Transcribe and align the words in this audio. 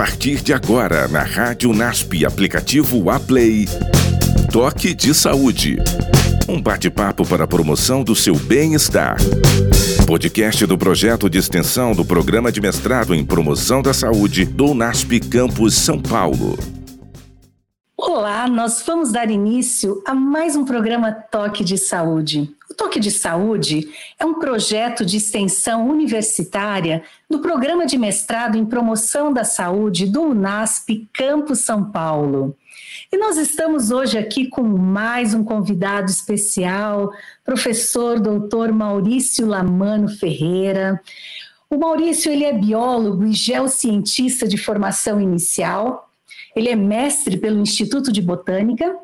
partir 0.00 0.40
de 0.40 0.54
agora 0.54 1.06
na 1.08 1.22
Rádio 1.22 1.74
NASP, 1.74 2.24
aplicativo 2.24 3.10
Aplay. 3.10 3.68
Toque 4.50 4.94
de 4.94 5.12
Saúde. 5.12 5.76
Um 6.48 6.58
bate-papo 6.58 7.22
para 7.26 7.44
a 7.44 7.46
promoção 7.46 8.02
do 8.02 8.16
seu 8.16 8.34
bem-estar. 8.34 9.18
Podcast 10.06 10.64
do 10.64 10.78
projeto 10.78 11.28
de 11.28 11.36
extensão 11.36 11.92
do 11.92 12.02
Programa 12.02 12.50
de 12.50 12.62
Mestrado 12.62 13.14
em 13.14 13.22
Promoção 13.22 13.82
da 13.82 13.92
Saúde 13.92 14.46
do 14.46 14.72
NASP 14.72 15.20
Campus 15.20 15.74
São 15.74 16.00
Paulo. 16.00 16.58
Olá, 18.40 18.48
nós 18.48 18.82
vamos 18.86 19.12
dar 19.12 19.30
início 19.30 20.02
a 20.06 20.14
mais 20.14 20.56
um 20.56 20.64
programa 20.64 21.12
Toque 21.12 21.62
de 21.62 21.76
Saúde. 21.76 22.50
O 22.70 22.74
Toque 22.74 22.98
de 22.98 23.10
Saúde 23.10 23.90
é 24.18 24.24
um 24.24 24.32
projeto 24.32 25.04
de 25.04 25.18
extensão 25.18 25.86
universitária 25.86 27.02
do 27.28 27.40
Programa 27.40 27.84
de 27.84 27.98
Mestrado 27.98 28.56
em 28.56 28.64
Promoção 28.64 29.30
da 29.30 29.44
Saúde 29.44 30.06
do 30.06 30.22
UNASP 30.22 31.06
Campus 31.12 31.58
São 31.58 31.84
Paulo. 31.90 32.56
E 33.12 33.18
nós 33.18 33.36
estamos 33.36 33.90
hoje 33.90 34.16
aqui 34.16 34.46
com 34.46 34.62
mais 34.62 35.34
um 35.34 35.44
convidado 35.44 36.10
especial, 36.10 37.12
professor 37.44 38.18
doutor 38.18 38.72
Maurício 38.72 39.46
Lamano 39.46 40.08
Ferreira. 40.08 40.98
O 41.68 41.76
Maurício 41.76 42.32
ele 42.32 42.44
é 42.44 42.54
biólogo 42.54 43.22
e 43.26 43.34
geocientista 43.34 44.48
de 44.48 44.56
formação 44.56 45.20
inicial, 45.20 46.09
ele 46.54 46.68
é 46.68 46.76
mestre 46.76 47.36
pelo 47.36 47.60
Instituto 47.60 48.12
de 48.12 48.22
Botânica 48.22 48.96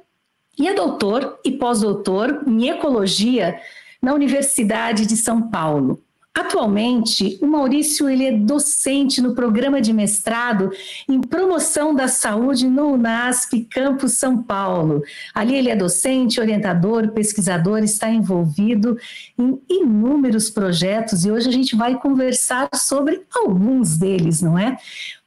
e 0.59 0.67
é 0.67 0.75
doutor 0.75 1.39
e 1.45 1.53
pós-doutor 1.53 2.43
em 2.47 2.69
ecologia 2.69 3.59
na 4.03 4.15
Universidade 4.15 5.07
de 5.07 5.17
São 5.17 5.51
Paulo. 5.51 6.03
Atualmente, 6.37 7.39
o 7.41 7.47
Maurício 7.47 8.11
ele 8.11 8.27
é 8.27 8.33
docente 8.33 9.23
no 9.23 9.35
programa 9.35 9.81
de 9.81 9.91
mestrado 9.91 10.71
em 11.09 11.19
promoção 11.19 11.95
da 11.95 12.09
saúde 12.09 12.69
no 12.69 12.93
UNASP 12.93 13.65
Campus 13.71 14.13
São 14.13 14.43
Paulo. 14.43 15.03
Ali 15.35 15.55
ele 15.55 15.71
é 15.71 15.77
docente, 15.77 16.39
orientador, 16.39 17.11
pesquisador, 17.13 17.79
está 17.79 18.11
envolvido 18.11 18.99
em 19.39 19.59
inúmeros 19.67 20.51
projetos 20.51 21.25
e 21.25 21.31
hoje 21.31 21.49
a 21.49 21.53
gente 21.53 21.75
vai 21.75 21.99
conversar 21.99 22.69
sobre 22.75 23.23
alguns 23.35 23.97
deles, 23.97 24.43
não 24.43 24.59
é? 24.59 24.77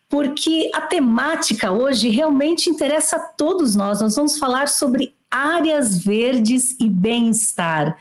Porque 0.09 0.71
a 0.73 0.81
temática 0.81 1.71
hoje 1.71 2.09
realmente 2.09 2.69
interessa 2.69 3.17
a 3.17 3.19
todos 3.19 3.75
nós. 3.75 4.01
Nós 4.01 4.15
vamos 4.15 4.39
falar 4.39 4.67
sobre 4.67 5.13
áreas 5.29 6.03
verdes 6.03 6.75
e 6.79 6.89
bem-estar. 6.89 7.95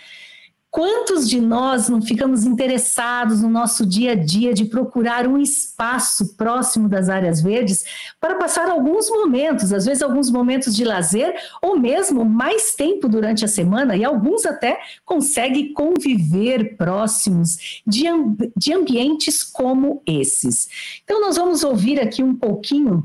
Quantos 0.78 1.28
de 1.28 1.40
nós 1.40 1.88
não 1.88 2.00
ficamos 2.00 2.44
interessados 2.44 3.42
no 3.42 3.48
nosso 3.48 3.84
dia 3.84 4.12
a 4.12 4.14
dia 4.14 4.54
de 4.54 4.64
procurar 4.64 5.26
um 5.26 5.36
espaço 5.36 6.36
próximo 6.36 6.88
das 6.88 7.08
áreas 7.08 7.42
verdes 7.42 7.84
para 8.20 8.36
passar 8.36 8.68
alguns 8.68 9.10
momentos, 9.10 9.72
às 9.72 9.86
vezes 9.86 10.04
alguns 10.04 10.30
momentos 10.30 10.76
de 10.76 10.84
lazer, 10.84 11.34
ou 11.60 11.76
mesmo 11.76 12.24
mais 12.24 12.76
tempo 12.76 13.08
durante 13.08 13.44
a 13.44 13.48
semana, 13.48 13.96
e 13.96 14.04
alguns 14.04 14.46
até 14.46 14.78
conseguem 15.04 15.72
conviver 15.72 16.76
próximos 16.76 17.82
de, 17.84 18.06
amb 18.06 18.38
de 18.56 18.72
ambientes 18.72 19.42
como 19.42 20.00
esses. 20.06 20.68
Então, 21.02 21.20
nós 21.20 21.34
vamos 21.34 21.64
ouvir 21.64 21.98
aqui 21.98 22.22
um 22.22 22.36
pouquinho 22.36 23.04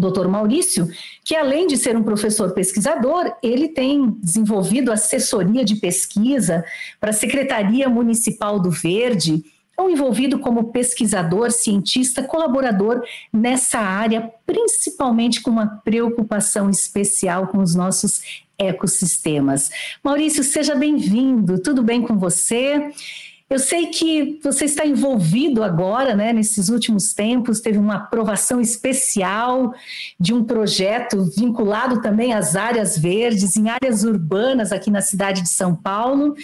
doutor 0.00 0.28
Maurício, 0.28 0.88
que 1.24 1.34
além 1.34 1.66
de 1.66 1.76
ser 1.76 1.96
um 1.96 2.02
professor 2.02 2.52
pesquisador, 2.52 3.32
ele 3.42 3.68
tem 3.68 4.10
desenvolvido 4.20 4.92
assessoria 4.92 5.64
de 5.64 5.76
pesquisa 5.76 6.64
para 7.00 7.10
a 7.10 7.14
Secretaria 7.14 7.88
Municipal 7.88 8.58
do 8.58 8.70
Verde, 8.70 9.44
é 9.78 9.90
envolvido 9.90 10.40
como 10.40 10.72
pesquisador, 10.72 11.52
cientista, 11.52 12.22
colaborador 12.22 13.00
nessa 13.32 13.78
área, 13.78 14.32
principalmente 14.44 15.40
com 15.40 15.50
uma 15.50 15.80
preocupação 15.84 16.68
especial 16.68 17.46
com 17.46 17.58
os 17.58 17.76
nossos 17.76 18.42
ecossistemas. 18.58 19.70
Maurício, 20.02 20.42
seja 20.42 20.74
bem-vindo, 20.74 21.60
tudo 21.62 21.80
bem 21.80 22.02
com 22.02 22.18
você? 22.18 22.90
Eu 23.50 23.58
sei 23.58 23.86
que 23.86 24.38
você 24.42 24.66
está 24.66 24.84
envolvido 24.84 25.62
agora, 25.62 26.14
né, 26.14 26.34
nesses 26.34 26.68
últimos 26.68 27.14
tempos, 27.14 27.60
teve 27.60 27.78
uma 27.78 27.94
aprovação 27.94 28.60
especial 28.60 29.72
de 30.20 30.34
um 30.34 30.44
projeto 30.44 31.24
vinculado 31.34 32.02
também 32.02 32.34
às 32.34 32.54
áreas 32.54 32.98
verdes, 32.98 33.56
em 33.56 33.70
áreas 33.70 34.04
urbanas 34.04 34.70
aqui 34.70 34.90
na 34.90 35.00
cidade 35.00 35.40
de 35.40 35.48
São 35.48 35.74
Paulo. 35.74 36.34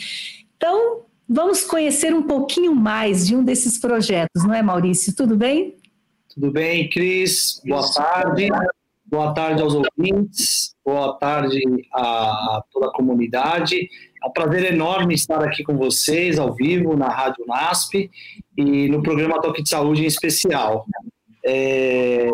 Então, 0.57 1.03
vamos 1.29 1.63
conhecer 1.63 2.15
um 2.15 2.23
pouquinho 2.23 2.75
mais 2.75 3.27
de 3.27 3.37
um 3.37 3.45
desses 3.45 3.79
projetos, 3.79 4.43
não 4.43 4.55
é, 4.55 4.63
Maurício? 4.63 5.15
Tudo 5.15 5.37
bem? 5.37 5.77
Tudo 6.35 6.51
bem, 6.51 6.89
Cris. 6.89 7.61
Boa 7.67 7.93
tarde. 7.93 8.49
Boa 8.49 8.61
tarde 8.61 8.84
aos 9.17 9.75
ouvintes. 9.75 10.75
Boa 10.85 11.17
tarde 11.19 11.61
a 11.93 12.63
toda 12.73 12.87
a 12.87 12.93
comunidade. 12.93 13.89
É 14.23 14.29
um 14.29 14.33
prazer 14.33 14.73
enorme 14.73 15.15
estar 15.15 15.43
aqui 15.43 15.63
com 15.63 15.77
vocês, 15.77 16.39
ao 16.39 16.53
vivo, 16.55 16.97
na 16.97 17.09
Rádio 17.09 17.45
NASP 17.47 18.11
e 18.57 18.89
no 18.89 19.03
programa 19.03 19.41
Toque 19.41 19.63
de 19.63 19.69
Saúde 19.69 20.03
em 20.03 20.07
especial. 20.07 20.85
É, 21.47 22.29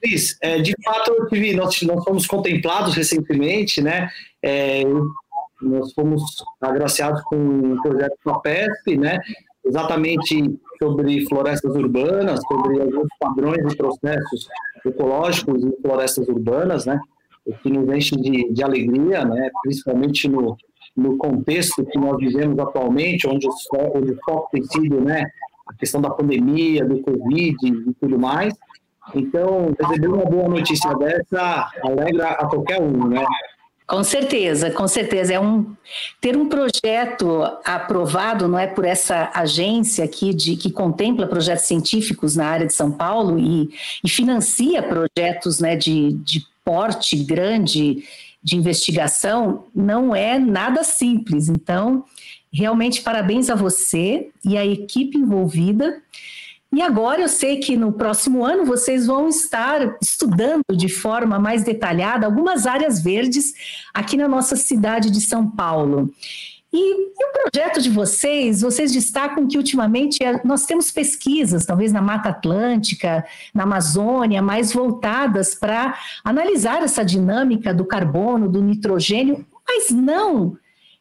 Cris, 0.00 0.38
é, 0.42 0.58
de 0.60 0.74
fato, 0.82 1.26
tive, 1.28 1.54
nós, 1.54 1.80
nós 1.82 2.02
fomos 2.04 2.26
contemplados 2.26 2.94
recentemente, 2.94 3.82
né? 3.82 4.08
É, 4.42 4.82
nós 5.60 5.92
fomos 5.92 6.22
agraciados 6.60 7.20
com 7.24 7.36
um 7.36 7.82
projeto 7.82 8.16
com 8.24 8.30
a 8.30 8.40
PESP, 8.40 8.96
né? 8.96 9.18
Exatamente 9.64 10.58
sobre 10.80 11.26
florestas 11.26 11.74
urbanas, 11.74 12.40
sobre 12.46 12.80
alguns 12.80 13.08
padrões 13.20 13.72
e 13.72 13.76
processos 13.76 14.48
ecológicos 14.84 15.64
em 15.64 15.72
florestas 15.82 16.28
urbanas, 16.28 16.86
né? 16.86 16.98
O 17.46 17.52
que 17.52 17.70
nos 17.70 17.88
enche 17.94 18.16
de, 18.16 18.52
de 18.52 18.62
alegria, 18.62 19.24
né? 19.24 19.50
Principalmente 19.62 20.28
no, 20.28 20.56
no 20.96 21.16
contexto 21.16 21.84
que 21.86 21.98
nós 21.98 22.16
vivemos 22.18 22.58
atualmente, 22.58 23.26
onde 23.26 23.46
o, 23.46 23.52
onde 23.94 24.12
o 24.12 24.18
foco 24.24 24.48
tem 24.50 24.62
sido 24.64 25.00
né, 25.00 25.24
a 25.66 25.74
questão 25.74 26.00
da 26.00 26.10
pandemia, 26.10 26.84
do 26.84 27.00
Covid 27.00 27.56
e 27.62 27.94
tudo 28.00 28.18
mais. 28.18 28.52
Então, 29.14 29.74
receber 29.80 30.08
uma 30.08 30.24
boa 30.24 30.48
notícia 30.48 30.92
dessa 30.94 31.70
alegra 31.82 32.30
a 32.30 32.46
qualquer 32.46 32.82
um, 32.82 33.08
né? 33.08 33.24
Com 33.88 34.04
certeza, 34.04 34.70
com 34.70 34.86
certeza. 34.86 35.32
É 35.32 35.40
um 35.40 35.74
ter 36.20 36.36
um 36.36 36.46
projeto 36.46 37.42
aprovado, 37.64 38.46
não 38.46 38.58
é 38.58 38.66
por 38.66 38.84
essa 38.84 39.30
agência 39.34 40.04
aqui 40.04 40.34
de 40.34 40.56
que 40.56 40.70
contempla 40.70 41.26
projetos 41.26 41.64
científicos 41.64 42.36
na 42.36 42.46
área 42.46 42.66
de 42.66 42.74
São 42.74 42.92
Paulo 42.92 43.38
e, 43.38 43.70
e 44.04 44.08
financia 44.10 44.82
projetos 44.82 45.58
né, 45.58 45.74
de, 45.74 46.12
de 46.18 46.46
porte 46.62 47.16
grande 47.16 48.04
de 48.42 48.56
investigação 48.56 49.64
não 49.74 50.14
é 50.14 50.38
nada 50.38 50.84
simples. 50.84 51.48
Então, 51.48 52.04
realmente 52.52 53.00
parabéns 53.00 53.48
a 53.48 53.54
você 53.54 54.28
e 54.44 54.58
a 54.58 54.66
equipe 54.66 55.16
envolvida. 55.16 56.02
E 56.70 56.82
agora 56.82 57.22
eu 57.22 57.28
sei 57.28 57.58
que 57.58 57.76
no 57.76 57.92
próximo 57.92 58.44
ano 58.44 58.64
vocês 58.64 59.06
vão 59.06 59.28
estar 59.28 59.96
estudando 60.02 60.64
de 60.72 60.88
forma 60.88 61.38
mais 61.38 61.64
detalhada 61.64 62.26
algumas 62.26 62.66
áreas 62.66 63.02
verdes 63.02 63.54
aqui 63.94 64.16
na 64.16 64.28
nossa 64.28 64.54
cidade 64.54 65.10
de 65.10 65.20
São 65.20 65.50
Paulo. 65.50 66.12
E, 66.70 66.94
o 66.94 67.50
projeto 67.50 67.80
de 67.80 67.88
vocês, 67.88 68.60
vocês 68.60 68.92
destacam 68.92 69.48
que 69.48 69.56
ultimamente 69.56 70.22
é, 70.22 70.38
nós 70.44 70.66
temos 70.66 70.92
pesquisas, 70.92 71.64
talvez 71.64 71.92
na 71.92 72.02
Mata 72.02 72.28
Atlântica, 72.28 73.24
na 73.54 73.62
Amazônia, 73.62 74.42
mais 74.42 74.70
voltadas 74.70 75.54
para 75.54 75.98
analisar 76.22 76.82
essa 76.82 77.02
dinâmica 77.02 77.72
do 77.72 77.86
carbono, 77.86 78.50
do 78.50 78.62
nitrogênio, 78.62 79.46
mas 79.66 79.90
não 79.90 80.58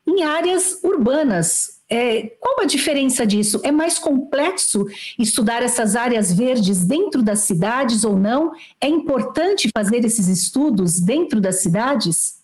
em 0.07 0.23
áreas 0.23 0.79
urbanas. 0.81 1.76
É, 1.89 2.31
qual 2.39 2.59
a 2.61 2.65
diferença 2.65 3.25
disso? 3.25 3.61
É 3.63 3.71
mais 3.71 3.97
complexo 3.97 4.85
estudar 5.17 5.63
essas 5.63 5.95
áreas 5.95 6.33
verdes 6.33 6.83
dentro 6.85 7.23
das 7.23 7.39
cidades 7.39 8.03
ou 8.03 8.17
não? 8.17 8.51
É 8.81 8.87
importante 8.87 9.69
fazer 9.73 10.03
esses 10.03 10.27
estudos 10.27 10.99
dentro 10.99 11.39
das 11.39 11.61
cidades? 11.61 12.37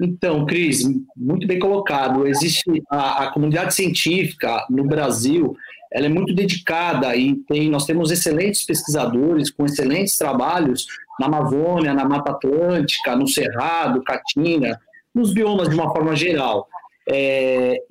Então, 0.00 0.46
Cris, 0.46 0.88
muito 1.16 1.46
bem 1.46 1.58
colocado. 1.58 2.26
Existe 2.26 2.82
a, 2.88 3.24
a, 3.24 3.32
comunidade 3.32 3.74
científica 3.74 4.64
no 4.70 4.84
Brasil, 4.84 5.56
ela 5.92 6.06
é 6.06 6.08
muito 6.08 6.34
dedicada 6.34 7.14
e 7.16 7.34
tem, 7.34 7.68
nós 7.68 7.84
temos 7.84 8.10
excelentes 8.10 8.64
pesquisadores 8.64 9.50
com 9.50 9.66
excelentes 9.66 10.16
trabalhos 10.16 10.86
na 11.18 11.26
Amazônia, 11.26 11.92
na 11.92 12.04
Mata 12.04 12.30
Atlântica, 12.30 13.16
no 13.16 13.26
Cerrado, 13.26 14.02
Caatinga, 14.02 14.80
nos 15.14 15.32
biomas 15.34 15.68
de 15.68 15.74
uma 15.74 15.90
forma 15.92 16.14
geral. 16.14 16.68
É, 17.10 17.82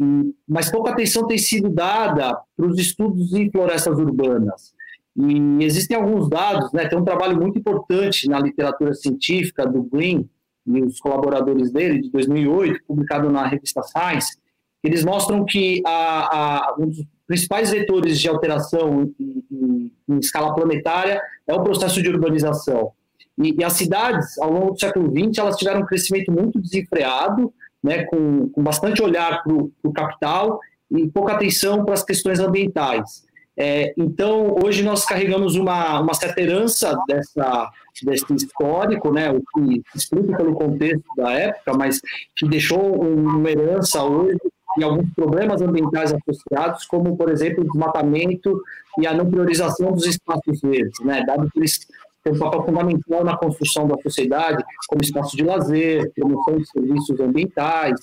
mas 0.47 0.69
pouca 0.69 0.91
atenção 0.91 1.25
tem 1.25 1.37
sido 1.37 1.69
dada 1.69 2.39
para 2.55 2.67
os 2.67 2.77
estudos 2.79 3.33
em 3.33 3.49
florestas 3.49 3.97
urbanas. 3.97 4.73
E 5.15 5.63
existem 5.63 5.97
alguns 5.97 6.29
dados, 6.29 6.71
né, 6.71 6.87
tem 6.87 6.97
um 6.97 7.03
trabalho 7.03 7.35
muito 7.35 7.57
importante 7.57 8.29
na 8.29 8.39
literatura 8.39 8.93
científica 8.93 9.65
do 9.65 9.81
Green, 9.83 10.29
e 10.67 10.81
os 10.83 10.99
colaboradores 10.99 11.71
dele, 11.71 12.01
de 12.01 12.11
2008, 12.11 12.81
publicado 12.85 13.31
na 13.31 13.47
revista 13.47 13.81
Science, 13.81 14.37
eles 14.83 15.03
mostram 15.03 15.43
que 15.45 15.81
a, 15.85 16.69
a, 16.69 16.75
um 16.77 16.87
dos 16.87 17.03
principais 17.25 17.71
vetores 17.71 18.19
de 18.19 18.29
alteração 18.29 19.11
em, 19.19 19.43
em 19.51 19.91
em 20.07 20.19
escala 20.19 20.53
planetária, 20.53 21.21
é 21.45 21.53
o 21.53 21.63
processo 21.63 22.01
de 22.01 22.09
urbanização. 22.09 22.91
E, 23.37 23.55
e, 23.59 23.63
as 23.63 23.73
cidades, 23.73 24.37
ao 24.39 24.51
longo 24.51 24.71
do 24.71 24.79
século 24.79 25.11
XX, 25.11 25.37
elas 25.37 25.57
tiveram 25.57 25.81
um 25.81 25.85
crescimento 25.85 26.31
muito 26.31 26.59
desenfreado, 26.59 27.53
né, 27.83 28.05
com, 28.05 28.49
com 28.49 28.63
bastante 28.63 29.01
olhar 29.01 29.43
para 29.43 29.53
o 29.53 29.93
capital 29.93 30.59
e 30.91 31.07
pouca 31.07 31.33
atenção 31.33 31.83
para 31.83 31.93
as 31.93 32.03
questões 32.03 32.39
ambientais. 32.39 33.25
É, 33.59 33.91
então, 33.97 34.55
hoje 34.63 34.83
nós 34.83 35.03
carregamos 35.03 35.55
uma, 35.55 35.99
uma 35.99 36.13
certa 36.13 36.39
herança 36.39 36.95
dessa, 37.07 37.69
desse 38.03 38.31
histórico, 38.35 39.11
né, 39.11 39.31
o 39.31 39.41
que 39.41 39.81
explica 39.95 40.37
pelo 40.37 40.53
contexto 40.53 41.03
da 41.17 41.31
época, 41.31 41.73
mas 41.75 41.99
que 42.35 42.47
deixou 42.47 43.01
uma 43.01 43.49
herança 43.49 44.03
hoje 44.03 44.37
e 44.77 44.83
alguns 44.83 45.11
problemas 45.15 45.59
ambientais 45.59 46.13
associados, 46.13 46.85
como, 46.85 47.17
por 47.17 47.31
exemplo, 47.31 47.63
o 47.63 47.67
desmatamento 47.67 48.61
e 48.99 49.07
a 49.07 49.13
não 49.13 49.25
priorização 49.25 49.91
dos 49.91 50.05
espaços 50.05 50.61
verdes, 50.61 51.03
né, 51.03 51.23
dado 51.25 51.49
que 51.49 51.57
eles 51.57 51.79
têm 52.23 52.33
um 52.33 52.39
papel 52.39 52.63
fundamental 52.65 53.23
na 53.23 53.37
construção 53.37 53.87
da 53.87 53.97
sociedade, 54.01 54.63
como 54.87 55.01
espaço 55.01 55.35
de 55.35 55.43
lazer, 55.43 56.11
promoção 56.13 56.57
de 56.57 56.69
serviços 56.69 57.19
ambientais, 57.19 57.99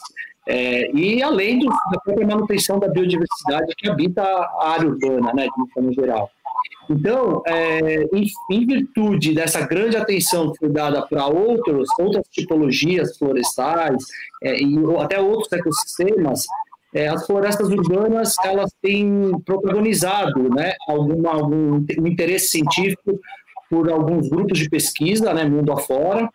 é, 0.46 0.90
e 0.94 1.22
além 1.22 1.58
do, 1.58 1.66
da 1.66 2.00
própria 2.04 2.26
manutenção 2.26 2.78
da 2.78 2.88
biodiversidade 2.88 3.72
que 3.78 3.88
habita 3.88 4.22
a 4.22 4.72
área 4.72 4.88
urbana, 4.88 5.32
né, 5.34 5.46
de 5.46 5.72
forma 5.72 5.92
geral. 5.92 6.30
Então, 6.88 7.42
é, 7.46 8.04
em, 8.12 8.26
em, 8.50 8.66
virtude 8.66 9.34
dessa 9.34 9.66
grande 9.66 9.96
atenção 9.96 10.52
que 10.52 10.58
foi 10.58 10.68
dada 10.68 11.00
para 11.06 11.26
outros, 11.26 11.88
outras 11.98 12.26
tipologias 12.30 13.16
florestais 13.16 14.04
é, 14.42 14.60
e 14.60 14.76
até 15.00 15.18
outros 15.18 15.50
ecossistemas, 15.50 16.44
é, 16.94 17.08
as 17.08 17.26
florestas 17.26 17.68
urbanas 17.70 18.36
elas 18.44 18.70
têm 18.80 19.32
protagonizado 19.44 20.48
né, 20.54 20.74
algum 20.86 21.22
um 21.98 22.06
interesse 22.06 22.48
científico 22.48 23.18
por 23.74 23.90
alguns 23.90 24.28
grupos 24.28 24.56
de 24.56 24.70
pesquisa, 24.70 25.34
né, 25.34 25.44
mundo 25.44 25.72
afora, 25.72 26.30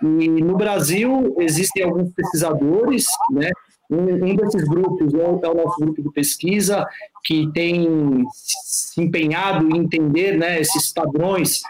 e 0.00 0.28
no 0.28 0.56
Brasil 0.56 1.34
existem 1.40 1.82
alguns 1.82 2.12
pesquisadores, 2.12 3.06
né? 3.32 3.50
Um, 3.90 4.30
um 4.30 4.36
desses 4.36 4.66
grupos 4.68 5.12
é 5.12 5.16
o, 5.16 5.40
é 5.42 5.48
o 5.48 5.54
nosso 5.54 5.80
grupo 5.80 6.02
de 6.02 6.10
pesquisa 6.12 6.86
que 7.24 7.50
tem 7.52 8.24
se 8.32 9.00
empenhado 9.00 9.68
em 9.68 9.78
entender 9.78 10.38
né, 10.38 10.60
esses 10.60 10.92
padrões 10.92 11.62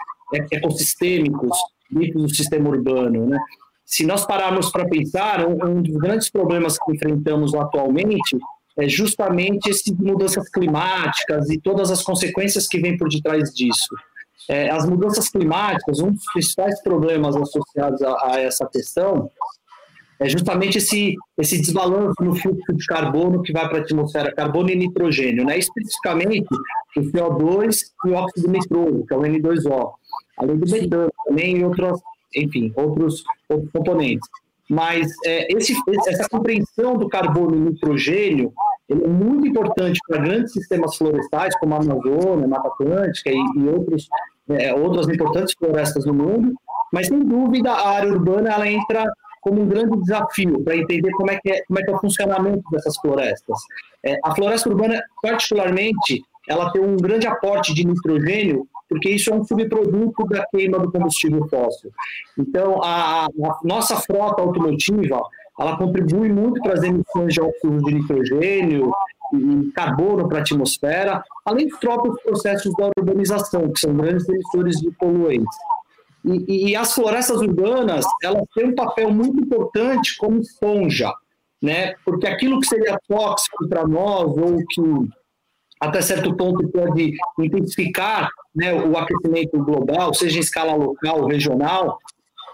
ecossistêmicos 0.51 1.57
dentro 1.89 2.21
do 2.21 2.33
sistema 2.33 2.69
urbano, 2.69 3.25
né? 3.25 3.37
Se 3.83 4.05
nós 4.05 4.25
pararmos 4.25 4.71
para 4.71 4.87
pensar, 4.87 5.47
um, 5.47 5.77
um 5.77 5.81
dos 5.81 5.95
grandes 5.97 6.29
problemas 6.29 6.77
que 6.77 6.91
enfrentamos 6.93 7.53
atualmente 7.53 8.37
é 8.77 8.87
justamente 8.87 9.69
essas 9.69 9.93
mudanças 9.97 10.49
climáticas 10.49 11.49
e 11.49 11.59
todas 11.59 11.89
as 11.89 12.03
consequências 12.03 12.67
que 12.67 12.79
vêm 12.79 12.97
por 12.97 13.09
detrás 13.09 13.53
disso. 13.53 13.87
É, 14.49 14.69
as 14.69 14.85
mudanças 14.85 15.29
climáticas, 15.29 15.99
um 15.99 16.11
dos 16.11 16.23
principais 16.31 16.81
problemas 16.83 17.35
associados 17.35 18.01
a, 18.01 18.33
a, 18.33 18.39
essa 18.39 18.67
questão 18.67 19.29
é 20.19 20.29
justamente 20.29 20.77
esse, 20.77 21.15
esse 21.37 21.59
desbalanço 21.59 22.15
no 22.21 22.35
fluxo 22.35 22.73
de 22.73 22.85
carbono 22.85 23.41
que 23.41 23.51
vai 23.51 23.67
para 23.67 23.79
a 23.79 23.81
atmosfera, 23.81 24.33
carbono 24.33 24.69
e 24.69 24.75
nitrogênio, 24.75 25.43
né? 25.43 25.57
especificamente 25.57 26.47
o 26.95 27.01
CO2 27.01 27.77
e 28.05 28.09
o 28.09 28.13
óxido 28.13 28.47
nitroso, 28.49 29.05
que 29.05 29.13
é 29.13 29.17
o 29.17 29.21
N2O, 29.21 29.91
além 30.37 30.57
do 30.57 30.71
metano 30.71 31.11
também 31.25 31.57
e 31.57 31.65
outros, 31.65 31.99
enfim, 32.33 32.71
outros, 32.75 33.23
outros 33.49 33.71
componentes. 33.71 34.27
Mas 34.69 35.11
é, 35.25 35.51
esse, 35.53 35.75
essa 36.07 36.29
compreensão 36.29 36.97
do 36.97 37.09
carbono 37.09 37.55
e 37.55 37.59
nitrogênio 37.59 38.53
ele 38.87 39.03
é 39.03 39.07
muito 39.07 39.47
importante 39.47 39.99
para 40.07 40.21
grandes 40.21 40.53
sistemas 40.53 40.95
florestais, 40.95 41.57
como 41.59 41.73
a 41.73 41.77
Amazônia, 41.77 42.47
Mata 42.47 42.67
Atlântica 42.67 43.31
e, 43.31 43.43
e 43.57 43.67
outros, 43.67 44.07
é, 44.49 44.73
outras 44.73 45.07
importantes 45.07 45.55
florestas 45.57 46.05
no 46.05 46.13
mundo, 46.13 46.53
mas 46.93 47.07
sem 47.07 47.19
dúvida 47.19 47.71
a 47.71 47.89
área 47.89 48.11
urbana 48.11 48.51
ela 48.51 48.67
entra 48.67 49.05
como 49.41 49.61
um 49.61 49.67
grande 49.67 49.99
desafio 50.01 50.63
para 50.63 50.75
entender 50.75 51.11
como 51.11 51.29
é, 51.29 51.39
que 51.39 51.51
é, 51.51 51.63
como 51.67 51.79
é 51.79 51.83
que 51.83 51.91
é 51.91 51.95
o 51.95 51.99
funcionamento 51.99 52.63
dessas 52.71 52.97
florestas. 52.97 53.57
É, 54.03 54.17
a 54.23 54.33
floresta 54.35 54.69
urbana, 54.69 55.01
particularmente, 55.21 56.23
ela 56.47 56.71
tem 56.71 56.81
um 56.81 56.95
grande 56.95 57.27
aporte 57.27 57.73
de 57.73 57.85
nitrogênio, 57.85 58.67
porque 58.89 59.09
isso 59.09 59.31
é 59.31 59.35
um 59.35 59.43
subproduto 59.43 60.25
da 60.27 60.45
queima 60.47 60.79
do 60.79 60.91
combustível 60.91 61.47
fóssil. 61.47 61.91
Então, 62.37 62.81
a, 62.83 63.25
a 63.25 63.59
nossa 63.63 63.97
frota 63.97 64.41
automotiva, 64.41 65.21
ela 65.59 65.77
contribui 65.77 66.29
muito 66.29 66.61
para 66.61 66.73
as 66.73 66.83
emissões 66.83 67.33
de 67.33 67.41
óxido 67.41 67.77
de 67.83 67.93
nitrogênio 67.93 68.91
e 69.33 69.71
carbono 69.71 70.27
para 70.27 70.39
a 70.39 70.41
atmosfera, 70.41 71.23
além 71.45 71.67
dos 71.67 71.79
próprios 71.79 72.21
processos 72.21 72.73
da 72.75 72.89
urbanização, 72.97 73.71
que 73.71 73.79
são 73.79 73.95
grandes 73.95 74.27
emissores 74.27 74.79
de 74.79 74.91
poluentes. 74.91 75.57
E, 76.23 76.71
e, 76.71 76.75
as 76.75 76.93
florestas 76.93 77.39
urbanas, 77.39 78.03
elas 78.23 78.43
têm 78.55 78.65
um 78.65 78.75
papel 78.75 79.11
muito 79.11 79.39
importante 79.39 80.17
como 80.17 80.39
esponja, 80.39 81.13
né? 81.61 81.93
Porque 82.03 82.25
aquilo 82.25 82.59
que 82.59 82.67
seria 82.67 82.97
tóxico 83.07 83.67
para 83.69 83.87
nós 83.87 84.35
ou 84.35 84.57
que 84.69 84.81
até 85.79 86.01
certo 86.01 86.35
ponto 86.35 86.67
pode 86.69 87.15
intensificar 87.39 88.27
né, 88.55 88.73
o 88.73 88.97
aquecimento 88.97 89.57
global, 89.63 90.13
seja 90.13 90.37
em 90.37 90.41
escala 90.41 90.73
local, 90.73 91.27
regional, 91.27 91.99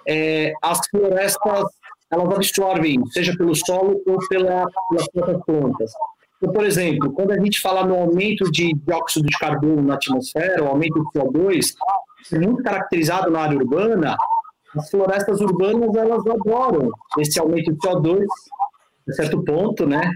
é, 0.08 0.52
as 0.62 0.80
florestas 0.90 1.64
elas 2.12 2.36
absorvem, 2.36 3.06
seja 3.08 3.36
pelo 3.38 3.56
solo 3.56 4.02
ou 4.06 4.18
pela, 4.28 4.66
pelas 4.90 5.08
próprias 5.12 5.46
plantas. 5.46 5.92
Então, 6.38 6.54
por 6.54 6.66
exemplo, 6.66 7.12
quando 7.14 7.32
a 7.32 7.40
gente 7.40 7.62
fala 7.62 7.86
no 7.86 7.96
aumento 7.96 8.52
de 8.52 8.74
dióxido 8.74 9.28
de 9.28 9.38
carbono 9.38 9.82
na 9.82 9.96
atmosfera, 9.96 10.64
o 10.64 10.68
aumento 10.68 10.96
do 10.96 11.12
CO2, 11.12 11.74
é 12.34 12.40
muito 12.40 12.64
caracterizado 12.64 13.30
na 13.30 13.42
área 13.42 13.58
urbana, 13.58 14.16
as 14.76 14.90
florestas 14.90 15.40
urbanas 15.42 15.96
elas 15.96 16.26
adoram 16.26 16.90
esse 17.20 17.40
aumento 17.40 17.72
de 17.72 17.78
CO2 17.78 18.26
a 19.08 19.14
certo 19.14 19.44
ponto, 19.44 19.86
né? 19.86 20.12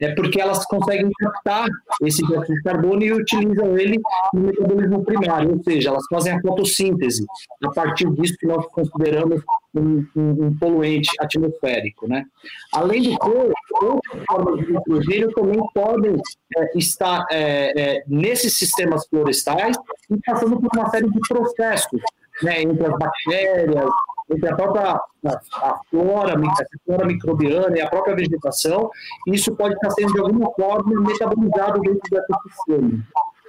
É 0.00 0.14
porque 0.14 0.40
elas 0.40 0.64
conseguem 0.66 1.10
captar 1.18 1.68
esse 2.02 2.26
dióxido 2.26 2.56
de 2.56 2.62
carbono 2.62 3.02
e 3.02 3.12
utilizam 3.12 3.78
ele 3.78 4.00
no 4.32 4.40
metabolismo 4.40 5.04
primário, 5.04 5.52
ou 5.52 5.62
seja, 5.62 5.90
elas 5.90 6.04
fazem 6.10 6.32
a 6.32 6.40
fotossíntese 6.40 7.24
a 7.64 7.70
partir 7.70 8.10
disso 8.12 8.34
que 8.38 8.46
nós 8.46 8.64
consideramos 8.68 9.42
um, 9.74 10.06
um, 10.16 10.46
um 10.46 10.58
poluente 10.58 11.10
atmosférico. 11.20 12.08
Né? 12.08 12.24
Além 12.72 13.02
do 13.02 13.18
que, 13.18 13.84
outras 13.84 14.24
formas 14.28 14.58
de 14.58 14.72
nitrogênio 14.72 15.32
também 15.32 15.60
podem 15.74 16.16
é, 16.56 16.78
estar 16.78 17.26
é, 17.30 17.72
é, 17.80 18.02
nesses 18.06 18.56
sistemas 18.56 19.06
florestais 19.08 19.76
e 20.10 20.16
passando 20.24 20.58
por 20.60 20.68
uma 20.74 20.88
série 20.90 21.10
de 21.10 21.20
processos 21.28 22.00
né, 22.42 22.62
entre 22.62 22.86
as 22.86 22.98
bactérias, 22.98 23.90
entre 24.30 24.48
a 24.48 24.56
própria 24.56 24.92
a, 24.92 25.00
a 25.28 25.80
flora, 25.90 26.34
a 26.34 26.84
flora 26.86 27.06
microbiana 27.06 27.76
e 27.76 27.80
a 27.80 27.88
própria 27.88 28.16
vegetação, 28.16 28.90
isso 29.26 29.54
pode 29.56 29.74
estar 29.74 29.90
sendo 29.90 30.12
de 30.12 30.20
alguma 30.20 30.52
forma 30.54 31.00
metabolizado 31.00 31.80
dentro 31.80 32.00
do 32.10 32.18
ecossistema. 32.18 33.04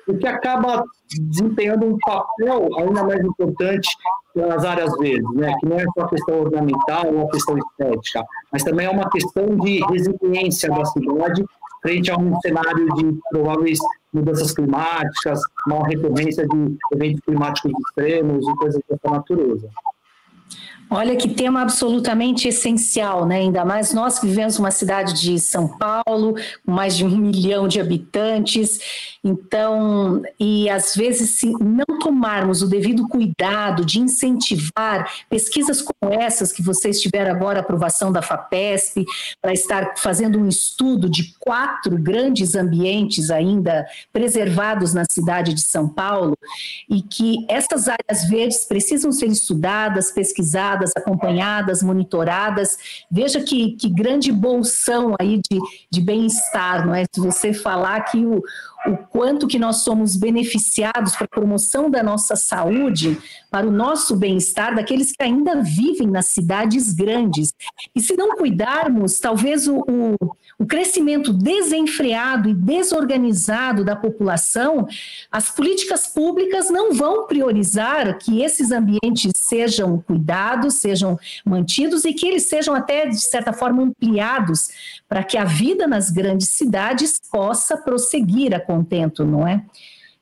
O 0.08 0.18
que 0.18 0.28
acaba 0.28 0.84
desempenhando 1.30 1.86
um 1.86 1.98
papel 2.00 2.68
ainda 2.80 3.04
mais 3.04 3.22
importante 3.24 3.88
nas 4.36 4.66
áreas 4.66 4.92
verdes, 4.98 5.30
né? 5.36 5.54
que 5.60 5.66
não 5.68 5.78
é 5.78 5.84
só 5.84 5.92
uma 5.98 6.10
questão 6.10 6.40
ornamental 6.40 7.06
ou 7.06 7.16
uma 7.16 7.30
questão 7.30 7.58
estética, 7.58 8.26
mas 8.52 8.64
também 8.64 8.88
é 8.88 8.90
uma 8.90 9.10
questão 9.10 9.46
de 9.58 9.80
resiliência 9.92 10.70
da 10.70 10.84
cidade 10.86 11.46
frente 11.82 12.12
a 12.12 12.18
um 12.18 12.40
cenário 12.42 12.94
de 12.96 13.20
prováveis 13.30 13.80
mudanças 14.14 14.52
climáticas, 14.54 15.40
uma 15.68 15.88
recorrência 15.88 16.48
de 16.48 16.78
eventos 16.94 17.22
climáticos 17.26 17.72
extremos 17.88 18.48
e 18.48 18.56
coisas 18.56 18.82
dessa 18.90 19.10
natureza. 19.10 19.70
Olha 20.94 21.16
que 21.16 21.30
tema 21.30 21.62
absolutamente 21.62 22.50
essencial, 22.50 23.26
né? 23.26 23.38
Ainda 23.38 23.64
mais 23.64 23.94
nós 23.94 24.20
que 24.20 24.28
vivemos 24.28 24.60
uma 24.60 24.72
cidade 24.72 25.14
de 25.22 25.40
São 25.40 25.66
Paulo, 25.66 26.36
com 26.66 26.72
mais 26.74 26.98
de 26.98 27.06
um 27.06 27.16
milhão 27.16 27.66
de 27.66 27.80
habitantes. 27.80 29.18
Então, 29.24 30.22
e 30.38 30.70
às 30.70 30.94
vezes, 30.94 31.40
se 31.40 31.54
não 31.64 31.98
tomarmos 31.98 32.62
o 32.62 32.68
devido 32.68 33.08
cuidado 33.08 33.86
de 33.86 34.02
incentivar 34.02 35.10
pesquisas 35.30 35.82
como 35.82 36.14
essas 36.14 36.52
que 36.52 36.62
vocês 36.62 37.00
tiveram 37.00 37.32
agora, 37.32 37.60
a 37.60 37.62
aprovação 37.62 38.12
da 38.12 38.22
FAPESP, 38.22 39.06
para 39.42 39.54
estar 39.54 39.94
fazendo 39.96 40.38
um 40.38 40.50
estudo 40.50 41.10
de 41.10 41.34
quatro 41.40 41.98
grandes 41.98 42.54
ambientes 42.54 43.32
ainda 43.32 43.86
preservados 44.12 44.94
na 44.94 45.06
cidade 45.10 45.54
de 45.54 45.62
São 45.62 45.88
Paulo, 45.88 46.38
e 46.90 47.02
que 47.02 47.46
essas 47.48 47.88
áreas 47.88 48.28
verdes 48.30 48.66
precisam 48.66 49.14
ser 49.14 49.28
estudadas, 49.28 50.12
pesquisadas 50.12 50.81
acompanhadas, 50.96 51.84
monitoradas. 51.84 52.78
Veja 53.10 53.42
que, 53.42 53.72
que 53.74 53.90
grande 53.90 54.32
bolsão 54.32 55.16
aí 55.20 55.42
de, 55.50 55.60
de 55.90 56.02
bem-estar, 56.02 56.86
não 56.86 56.96
é? 56.96 57.04
Se 57.12 57.20
você 57.20 57.54
falar 57.54 58.02
que 58.02 58.26
o, 58.26 58.42
o 58.86 58.98
quanto 58.98 59.48
que 59.48 59.60
nós 59.60 59.78
somos 59.78 60.16
beneficiados 60.16 61.16
para 61.16 61.26
a 61.26 61.30
promoção 61.36 61.90
da 61.90 62.02
nossa 62.02 62.36
saúde, 62.36 63.18
para 63.50 63.68
o 63.68 63.72
nosso 63.72 64.16
bem-estar 64.16 64.76
daqueles 64.76 65.12
que 65.12 65.24
ainda 65.24 65.62
vivem 65.62 66.08
nas 66.08 66.28
cidades 66.28 66.92
grandes. 66.94 67.54
E 67.96 68.02
se 68.02 68.16
não 68.16 68.36
cuidarmos, 68.36 69.20
talvez 69.20 69.68
o, 69.68 69.80
o, 69.88 70.16
o 70.58 70.66
crescimento 70.66 71.32
desenfreado 71.32 72.50
e 72.50 72.54
desorganizado 72.54 73.84
da 73.84 73.96
população, 73.96 74.88
as 75.32 75.52
políticas 75.52 76.08
públicas 76.08 76.70
não 76.70 76.94
vão 76.94 77.28
priorizar 77.28 78.18
que 78.18 78.42
esses 78.42 78.72
ambientes 78.72 79.32
sejam 79.36 80.00
cuidados, 80.00 80.76
sejam 80.76 81.20
mantidos 81.46 82.04
e 82.04 82.14
que 82.14 82.28
eles 82.28 82.44
sejam 82.50 82.74
até, 82.74 83.08
de 83.08 83.20
certa 83.20 83.54
forma, 83.54 83.84
ampliados 83.84 84.70
para 85.08 85.24
que 85.24 85.38
a 85.38 85.44
vida 85.44 85.88
nas 85.88 86.10
grandes 86.10 86.50
cidades 86.50 87.20
possa 87.30 87.78
prosseguir 87.78 88.56
contento, 88.72 89.26
não 89.26 89.48
é? 89.48 89.64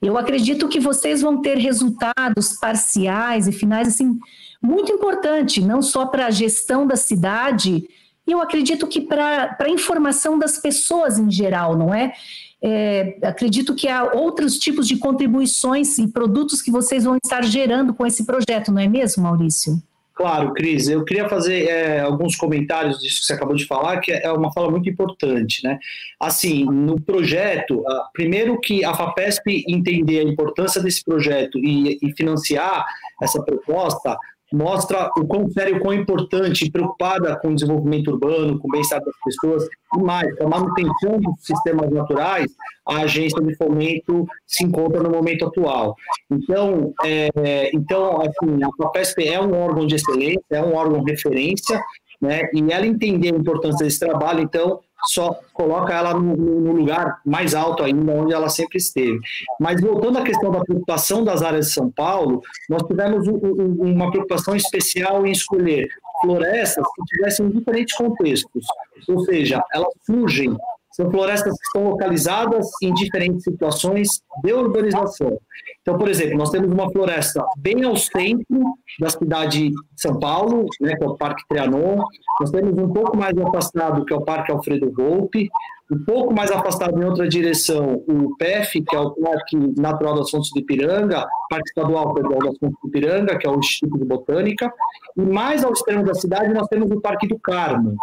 Eu 0.02 0.18
acredito 0.18 0.68
que 0.68 0.80
vocês 0.80 1.22
vão 1.22 1.42
ter 1.42 1.58
resultados 1.58 2.54
parciais 2.60 3.48
e 3.48 3.52
finais 3.52 3.88
assim 3.88 4.18
muito 4.62 4.92
importante, 4.92 5.62
não 5.62 5.82
só 5.82 6.06
para 6.06 6.28
a 6.28 6.32
gestão 6.32 6.88
da 6.88 6.96
cidade, 6.96 7.88
e 8.26 8.32
eu 8.32 8.42
acredito 8.42 8.88
que 8.88 9.02
para 9.02 9.58
a 9.60 9.70
informação 9.70 10.38
das 10.38 10.58
pessoas 10.58 11.18
em 11.20 11.30
geral, 11.32 11.78
não 11.78 11.94
é? 11.94 12.14
é? 12.62 13.18
Acredito 13.24 13.76
que 13.76 13.88
há 13.88 14.04
outros 14.14 14.58
tipos 14.58 14.88
de 14.88 14.98
contribuições 14.98 15.98
e 15.98 16.08
produtos 16.08 16.62
que 16.62 16.72
vocês 16.72 17.04
vão 17.04 17.18
estar 17.24 17.44
gerando 17.44 17.94
com 17.94 18.06
esse 18.06 18.26
projeto, 18.26 18.72
não 18.72 18.82
é 18.82 18.88
mesmo, 18.88 19.24
Maurício? 19.24 19.82
Claro, 20.20 20.54
Cris, 20.54 20.90
eu 20.90 21.06
queria 21.06 21.30
fazer 21.30 21.70
é, 21.70 22.02
alguns 22.02 22.36
comentários 22.36 23.00
disso 23.00 23.22
que 23.22 23.26
você 23.28 23.34
acabou 23.36 23.56
de 23.56 23.66
falar, 23.66 24.02
que 24.02 24.12
é 24.12 24.30
uma 24.30 24.52
fala 24.52 24.70
muito 24.70 24.90
importante, 24.90 25.64
né? 25.64 25.80
Assim, 26.20 26.66
no 26.66 27.00
projeto, 27.00 27.82
primeiro 28.12 28.60
que 28.60 28.84
a 28.84 28.94
FAPESP 28.94 29.64
entender 29.66 30.20
a 30.20 30.24
importância 30.24 30.84
desse 30.84 31.06
projeto 31.06 31.58
e, 31.58 31.98
e 32.02 32.14
financiar 32.18 32.86
essa 33.22 33.42
proposta, 33.42 34.18
mostra 34.52 35.12
o 35.18 35.26
quão 35.26 35.50
sério, 35.50 35.78
o 35.78 35.80
quão 35.80 35.94
importante 35.94 36.70
preocupada 36.72 37.38
com 37.40 37.50
o 37.50 37.56
desenvolvimento 37.56 38.12
urbano, 38.12 38.60
com 38.60 38.68
o 38.68 38.72
bem-estar 38.72 39.00
das 39.04 39.16
pessoas 39.24 39.68
e 39.96 40.02
mais, 40.02 40.36
com 40.38 40.46
a 40.46 40.50
manutenção 40.50 41.20
dos 41.20 41.46
sistemas 41.46 41.90
naturais, 41.92 42.52
a 42.88 43.02
agência 43.02 43.42
de 43.44 43.56
fomento 43.56 44.26
se 44.48 44.64
encontra 44.64 45.02
no 45.04 45.10
momento 45.10 45.46
atual. 45.46 45.96
Então, 46.32 46.94
é, 47.04 47.70
então 47.74 48.22
assim, 48.22 48.64
a 48.64 48.84
FAPESP 48.84 49.28
é 49.28 49.40
um 49.40 49.54
órgão 49.54 49.86
de 49.86 49.96
excelência, 49.96 50.42
é 50.52 50.62
um 50.62 50.76
órgão 50.76 51.04
referência, 51.04 51.82
né, 52.22 52.50
e 52.54 52.72
ela 52.72 52.86
entender 52.86 53.34
a 53.34 53.38
importância 53.38 53.86
desse 53.86 54.00
trabalho, 54.00 54.42
então, 54.42 54.82
só 55.06 55.40
coloca 55.54 55.94
ela 55.94 56.14
no, 56.14 56.36
no, 56.36 56.72
lugar 56.74 57.22
mais 57.26 57.56
alto 57.56 57.84
ainda, 57.84 58.12
onde 58.12 58.34
ela 58.34 58.50
sempre 58.50 58.78
esteve. 58.78 59.20
Mas 59.60 59.82
voltando 59.82 60.18
à 60.18 60.24
questão 60.24 60.52
da 60.52 60.60
preocupação 60.62 61.24
das 61.24 61.42
áreas 61.42 61.68
de 61.68 61.74
São 61.74 61.90
Paulo, 61.92 62.42
nós 62.70 62.84
tivemos 62.84 63.28
um, 63.28 63.36
um, 63.36 63.94
uma 63.94 64.12
preocupação 64.12 64.56
especial 64.56 65.26
em 65.26 65.32
escolher 65.32 65.88
florestas 66.22 66.86
que 66.96 67.04
tivessem 67.06 67.50
diferentes 67.50 67.96
contextos, 67.96 68.66
ou 69.08 69.24
seja, 69.24 69.64
elas 69.74 69.94
surgem 70.06 70.58
são 70.92 71.10
florestas 71.10 71.54
que 71.54 71.66
estão 71.68 71.92
localizadas 71.92 72.68
em 72.82 72.94
diferentes 72.94 73.44
situações 73.44 74.22
de 74.44 74.52
urbanização. 74.52 75.40
Então, 75.82 75.98
por 75.98 76.10
exemplo, 76.10 76.38
nós 76.38 76.50
temos 76.50 76.72
uma 76.72 76.92
floresta 76.92 77.44
bem 77.58 77.84
ao 77.84 77.96
centro 77.96 78.76
da 79.00 79.10
cidade 79.10 79.70
de 79.70 79.76
São 79.96 80.20
Paulo, 80.20 80.66
né, 80.82 80.96
que 80.96 81.04
é 81.04 81.08
o 81.08 81.16
Parque 81.16 81.44
Trianon. 81.48 82.04
Nós 82.40 82.52
temos 82.52 82.78
um 82.78 82.92
pouco 82.92 83.18
mais 83.18 83.36
afastado, 83.38 84.06
que 84.06 84.14
é 84.14 84.16
o 84.16 84.22
Parque 84.22 84.52
Alfredo 84.52 84.92
Volpe. 84.92 85.50
Um 85.92 86.06
pouco 86.06 86.34
mais 86.34 86.52
afastado 86.52 87.02
em 87.02 87.04
outra 87.04 87.28
direção, 87.28 88.04
o 88.08 88.36
PEF, 88.38 88.84
que 88.84 88.96
é 88.96 89.00
o 89.00 89.10
Parque 89.12 89.58
Natural 89.80 90.16
das 90.16 90.30
Fontes 90.30 90.52
de 90.52 90.60
Ipiranga, 90.60 91.26
Parque 91.50 91.70
Estadual 91.70 92.14
Federal 92.14 92.40
das 92.40 92.58
Fontes 92.60 92.78
de 92.84 92.90
Ipiranga, 92.90 93.38
que 93.40 93.48
é 93.48 93.50
o 93.50 93.58
Instituto 93.58 93.98
de 93.98 94.06
Botânica. 94.06 94.72
E 95.18 95.22
mais 95.22 95.64
ao 95.64 95.74
extremo 95.74 96.04
da 96.04 96.14
cidade, 96.14 96.54
nós 96.54 96.68
temos 96.68 96.92
o 96.92 97.02
Parque 97.02 97.28
do 97.28 97.40
Carmo, 97.40 97.98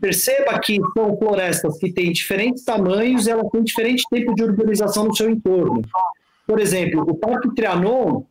Perceba 0.00 0.58
que 0.58 0.78
são 0.94 1.16
florestas 1.18 1.78
que 1.78 1.92
têm 1.92 2.12
diferentes 2.12 2.64
tamanhos 2.64 3.26
e 3.26 3.30
elas 3.30 3.48
têm 3.50 3.62
diferente 3.62 4.04
tempo 4.10 4.34
de 4.34 4.42
urbanização 4.42 5.04
no 5.04 5.16
seu 5.16 5.30
entorno. 5.30 5.82
Por 6.46 6.60
exemplo, 6.60 7.02
o 7.02 7.14
Parque 7.14 7.54
Trianon, 7.54 8.22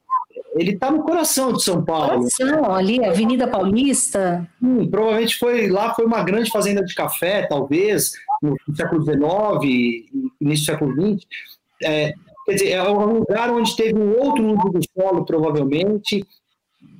ele 0.56 0.72
está 0.72 0.92
no 0.92 1.04
coração 1.04 1.52
de 1.52 1.64
São 1.64 1.84
Paulo. 1.84 2.20
Coração, 2.20 2.72
ali, 2.74 3.04
Avenida 3.04 3.48
Paulista. 3.48 4.48
Hum, 4.62 4.88
provavelmente 4.90 5.38
foi 5.38 5.68
lá, 5.68 5.94
foi 5.94 6.06
uma 6.06 6.24
grande 6.24 6.52
fazenda 6.52 6.84
de 6.84 6.94
café, 6.94 7.48
talvez, 7.48 8.12
no 8.42 8.56
século 8.76 9.04
XIX, 9.04 10.10
início 10.40 10.66
do 10.66 10.72
século 10.72 11.16
XX. 11.16 11.26
É, 11.84 12.14
quer 12.46 12.54
dizer, 12.54 12.70
é 12.70 12.84
um 12.84 13.20
lugar 13.20 13.52
onde 13.52 13.76
teve 13.76 13.98
um 13.98 14.18
outro 14.20 14.46
uso 14.46 14.70
do 14.70 14.80
solo, 14.94 15.26
provavelmente, 15.26 16.24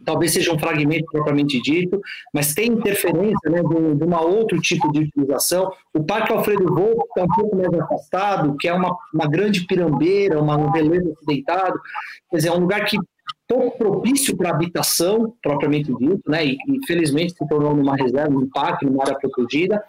talvez 0.04 0.34
seja 0.34 0.54
um 0.54 0.60
fragmento 0.60 1.06
propriamente 1.12 1.62
dito, 1.62 2.02
mas 2.34 2.54
tem 2.54 2.70
interferência 2.70 3.50
né, 3.50 3.62
de, 3.62 3.96
de 3.96 4.04
um 4.04 4.16
outro 4.16 4.60
tipo 4.60 4.92
de 4.92 5.02
utilização. 5.02 5.72
O 5.94 6.04
Parque 6.04 6.32
Alfredo 6.32 6.74
Volpe 6.74 7.04
está 7.08 7.24
um 7.24 7.36
pouco 7.36 7.56
mais 7.56 7.74
afastado, 7.74 8.56
que 8.58 8.68
é 8.68 8.74
uma, 8.74 8.96
uma 9.14 9.28
grande 9.28 9.66
pirambeira, 9.66 10.42
uma, 10.42 10.58
um 10.58 10.70
relevo 10.70 11.12
acidentado, 11.12 11.80
quer 12.30 12.38
dizer, 12.38 12.50
é 12.50 12.52
um 12.52 12.60
lugar 12.60 12.86
que 12.86 12.98
pouco 13.48 13.78
propício 13.78 14.36
para 14.36 14.50
habitação, 14.50 15.34
propriamente 15.42 15.94
dito, 15.94 16.22
né, 16.28 16.46
e 16.46 16.58
infelizmente 16.68 17.34
se 17.34 17.48
tornou 17.48 17.76
numa 17.76 17.96
reserva, 17.96 18.36
um 18.36 18.50
parque, 18.50 18.86
numa 18.86 19.04
área 19.04 19.18
protegida, 19.18 19.84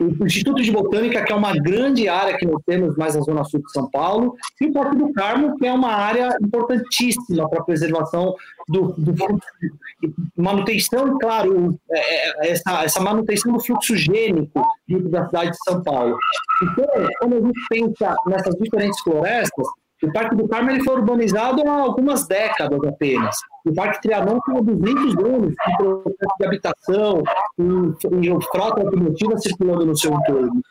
o 0.00 0.26
Instituto 0.26 0.62
de 0.62 0.70
Botânica, 0.70 1.24
que 1.24 1.32
é 1.32 1.36
uma 1.36 1.54
grande 1.54 2.08
área 2.08 2.36
que 2.36 2.46
nós 2.46 2.62
temos 2.66 2.96
mais 2.96 3.14
na 3.14 3.22
zona 3.22 3.44
sul 3.44 3.60
de 3.60 3.70
São 3.72 3.90
Paulo, 3.90 4.34
e 4.60 4.66
o 4.66 4.72
Parque 4.72 4.96
do 4.96 5.12
Carmo, 5.12 5.56
que 5.56 5.66
é 5.66 5.72
uma 5.72 5.92
área 5.92 6.36
importantíssima 6.42 7.48
para 7.48 7.60
a 7.60 7.64
preservação 7.64 8.34
do, 8.68 8.92
do 8.98 9.14
manutenção, 10.36 11.18
claro, 11.18 11.78
é, 11.90 12.46
é, 12.46 12.50
essa, 12.50 12.84
essa 12.84 13.00
manutenção 13.00 13.52
do 13.52 13.60
fluxo 13.60 13.96
gênico 13.96 14.62
dentro 14.86 15.08
da 15.08 15.26
cidade 15.26 15.50
de 15.50 15.58
São 15.64 15.82
Paulo. 15.82 16.16
Então, 16.62 16.86
quando 17.18 17.36
a 17.36 17.40
gente 17.40 17.60
pensa 17.68 18.14
nessas 18.26 18.54
diferentes 18.56 19.00
florestas, 19.00 19.66
o 20.06 20.12
Parque 20.12 20.36
do 20.36 20.48
Carmo 20.48 20.70
ele 20.70 20.84
foi 20.84 20.94
urbanizado 20.94 21.68
há 21.68 21.80
algumas 21.80 22.26
décadas 22.26 22.78
apenas. 22.84 23.36
O 23.64 23.74
Parque 23.74 24.02
Trianon 24.02 24.38
tem 24.40 24.62
200 24.62 25.24
anos 25.24 25.50
de 25.50 25.76
processo 25.76 26.34
de 26.38 26.46
habitação 26.46 27.22
e, 27.58 28.26
e 28.26 28.44
frota 28.44 28.82
automotiva 28.82 29.38
circulando 29.38 29.86
no 29.86 29.96
seu 29.96 30.12
entorno. 30.12 30.62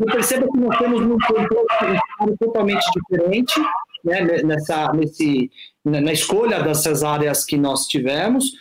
E 0.00 0.04
perceba 0.04 0.46
que 0.50 0.58
nós 0.58 0.78
temos 0.78 1.00
um 1.00 1.16
controle 1.18 2.36
totalmente 2.38 2.84
diferente 2.92 3.60
né, 4.04 4.42
nessa, 4.44 4.92
nesse, 4.92 5.50
na 5.84 6.12
escolha 6.12 6.62
dessas 6.62 7.02
áreas 7.02 7.44
que 7.44 7.56
nós 7.56 7.86
tivemos, 7.86 8.52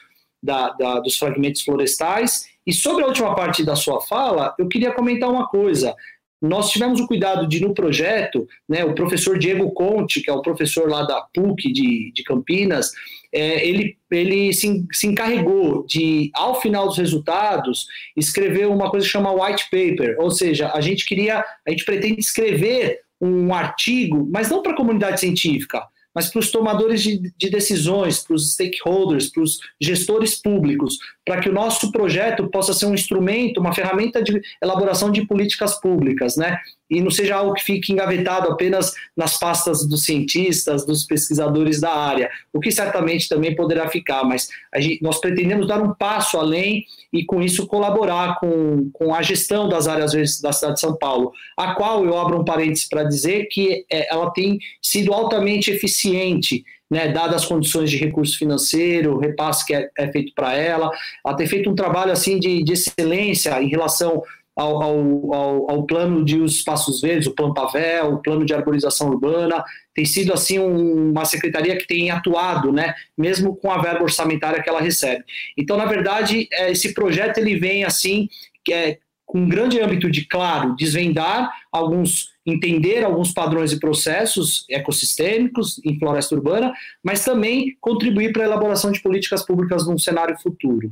da, 0.41 0.69
da, 0.69 0.99
dos 0.99 1.17
fragmentos 1.17 1.61
florestais. 1.61 2.45
E 2.65 2.73
sobre 2.73 3.03
a 3.03 3.07
última 3.07 3.35
parte 3.35 3.63
da 3.63 3.75
sua 3.75 4.01
fala, 4.01 4.55
eu 4.57 4.67
queria 4.67 4.93
comentar 4.93 5.29
uma 5.29 5.47
coisa 5.47 5.95
nós 6.43 6.69
tivemos 6.69 6.99
o 6.99 7.07
cuidado 7.07 7.47
de, 7.47 7.61
no 7.61 7.73
projeto, 7.73 8.45
né, 8.67 8.83
o 8.83 8.93
professor 8.93 9.39
Diego 9.39 9.71
Conte, 9.71 10.21
que 10.21 10.29
é 10.29 10.33
o 10.33 10.41
professor 10.41 10.89
lá 10.89 11.03
da 11.03 11.21
PUC 11.33 11.71
de, 11.71 12.11
de 12.13 12.21
Campinas, 12.23 12.91
é, 13.31 13.65
ele, 13.65 13.97
ele 14.11 14.53
se, 14.53 14.85
se, 14.91 15.07
encarregou 15.07 15.85
de, 15.87 16.29
ao 16.33 16.59
final 16.59 16.87
dos 16.87 16.97
resultados, 16.97 17.87
escrever 18.17 18.67
uma 18.67 18.91
coisa 18.91 19.05
que 19.05 19.11
chama 19.11 19.31
white 19.31 19.63
paper, 19.71 20.17
ou 20.19 20.29
seja, 20.29 20.69
a 20.73 20.81
gente 20.81 21.05
queria, 21.05 21.45
a 21.65 21.69
gente 21.71 21.85
pretende 21.85 22.19
escrever 22.19 22.99
um 23.21 23.53
artigo, 23.53 24.27
mas 24.29 24.49
não 24.49 24.61
para 24.61 24.73
a 24.73 24.77
comunidade 24.77 25.21
científica, 25.21 25.81
mas 26.13 26.29
para 26.29 26.39
os 26.39 26.51
tomadores 26.51 27.01
de, 27.01 27.33
de 27.35 27.49
decisões, 27.49 28.19
para 28.19 28.35
os 28.35 28.53
stakeholders, 28.53 29.31
para 29.31 29.43
os 29.43 29.59
gestores 29.81 30.39
públicos, 30.39 30.99
para 31.25 31.39
que 31.39 31.49
o 31.49 31.53
nosso 31.53 31.91
projeto 31.91 32.49
possa 32.49 32.73
ser 32.73 32.85
um 32.85 32.93
instrumento, 32.93 33.59
uma 33.59 33.73
ferramenta 33.73 34.21
de 34.21 34.41
elaboração 34.61 35.09
de 35.09 35.25
políticas 35.25 35.79
públicas, 35.79 36.35
né? 36.35 36.57
E 36.89 37.01
não 37.01 37.09
seja 37.09 37.35
algo 37.35 37.53
que 37.53 37.63
fique 37.63 37.93
engavetado 37.93 38.51
apenas 38.51 38.93
nas 39.15 39.39
pastas 39.39 39.87
dos 39.87 40.03
cientistas, 40.03 40.85
dos 40.85 41.05
pesquisadores 41.05 41.79
da 41.79 41.91
área, 41.91 42.29
o 42.51 42.59
que 42.59 42.71
certamente 42.71 43.29
também 43.29 43.55
poderá 43.55 43.87
ficar, 43.87 44.23
mas 44.25 44.49
gente, 44.77 45.01
nós 45.01 45.19
pretendemos 45.19 45.67
dar 45.67 45.81
um 45.81 45.93
passo 45.93 46.37
além 46.37 46.85
e, 47.11 47.23
com 47.23 47.41
isso, 47.41 47.65
colaborar 47.67 48.39
com, 48.39 48.89
com 48.91 49.15
a 49.15 49.21
gestão 49.21 49.69
das 49.69 49.87
áreas 49.87 50.11
verdes 50.13 50.41
da 50.41 50.51
cidade 50.51 50.75
de 50.75 50.81
São 50.81 50.95
Paulo, 50.97 51.31
a 51.57 51.73
qual 51.73 52.05
eu 52.05 52.17
abro 52.17 52.41
um 52.41 52.45
parênteses 52.45 52.87
para 52.87 53.03
dizer 53.03 53.45
que 53.45 53.85
é, 53.89 54.13
ela 54.13 54.29
tem 54.31 54.59
sido 54.81 55.13
altamente 55.13 55.71
eficiente 55.71 56.63
né, 56.93 57.07
dadas 57.11 57.41
as 57.41 57.45
condições 57.45 57.89
de 57.89 57.97
recurso 57.97 58.37
financeiro, 58.37 59.15
o 59.15 59.19
repasse 59.19 59.65
que 59.65 59.73
é, 59.73 59.89
é 59.97 60.11
feito 60.11 60.31
para 60.35 60.53
ela, 60.53 60.91
ela 61.25 61.35
tem 61.35 61.47
feito 61.47 61.67
um 61.67 61.73
trabalho 61.75 62.11
assim 62.11 62.39
de, 62.39 62.63
de 62.63 62.73
excelência 62.73 63.59
em 63.61 63.67
relação 63.67 64.21
ao, 64.55 64.83
ao, 64.83 65.33
ao, 65.33 65.71
ao, 65.71 65.83
plano 65.87 66.23
de 66.23 66.39
os 66.39 66.57
espaços 66.57 67.01
verdes, 67.01 67.25
o 67.25 67.33
plano 67.33 67.55
Pavel, 67.55 68.13
o 68.13 68.21
plano 68.21 68.45
de 68.45 68.53
arborização 68.53 69.09
urbana, 69.09 69.65
tem 69.95 70.05
sido 70.05 70.31
assim 70.31 70.59
um, 70.59 71.09
uma 71.09 71.25
secretaria 71.25 71.75
que 71.75 71.87
tem 71.87 72.11
atuado, 72.11 72.71
né, 72.71 72.93
mesmo 73.17 73.55
com 73.55 73.71
a 73.71 73.81
verba 73.81 74.03
orçamentária 74.03 74.61
que 74.61 74.69
ela 74.69 74.79
recebe. 74.79 75.23
Então, 75.57 75.75
na 75.75 75.85
verdade, 75.85 76.47
é, 76.53 76.71
esse 76.71 76.93
projeto 76.93 77.39
ele 77.39 77.57
vem 77.57 77.83
assim, 77.83 78.29
que 78.63 78.71
é, 78.71 78.99
com 79.25 79.39
um 79.39 79.49
grande 79.49 79.81
âmbito 79.81 80.11
de, 80.11 80.27
claro, 80.27 80.75
desvendar 80.75 81.51
alguns 81.71 82.32
entender 82.45 83.03
alguns 83.03 83.33
padrões 83.33 83.71
e 83.71 83.79
processos 83.79 84.65
ecossistêmicos 84.69 85.79
em 85.85 85.97
floresta 85.97 86.35
urbana, 86.35 86.73
mas 87.01 87.23
também 87.23 87.75
contribuir 87.79 88.33
para 88.33 88.43
a 88.43 88.47
elaboração 88.47 88.91
de 88.91 89.01
políticas 89.01 89.45
públicas 89.45 89.87
num 89.87 89.97
cenário 89.97 90.37
futuro. 90.41 90.89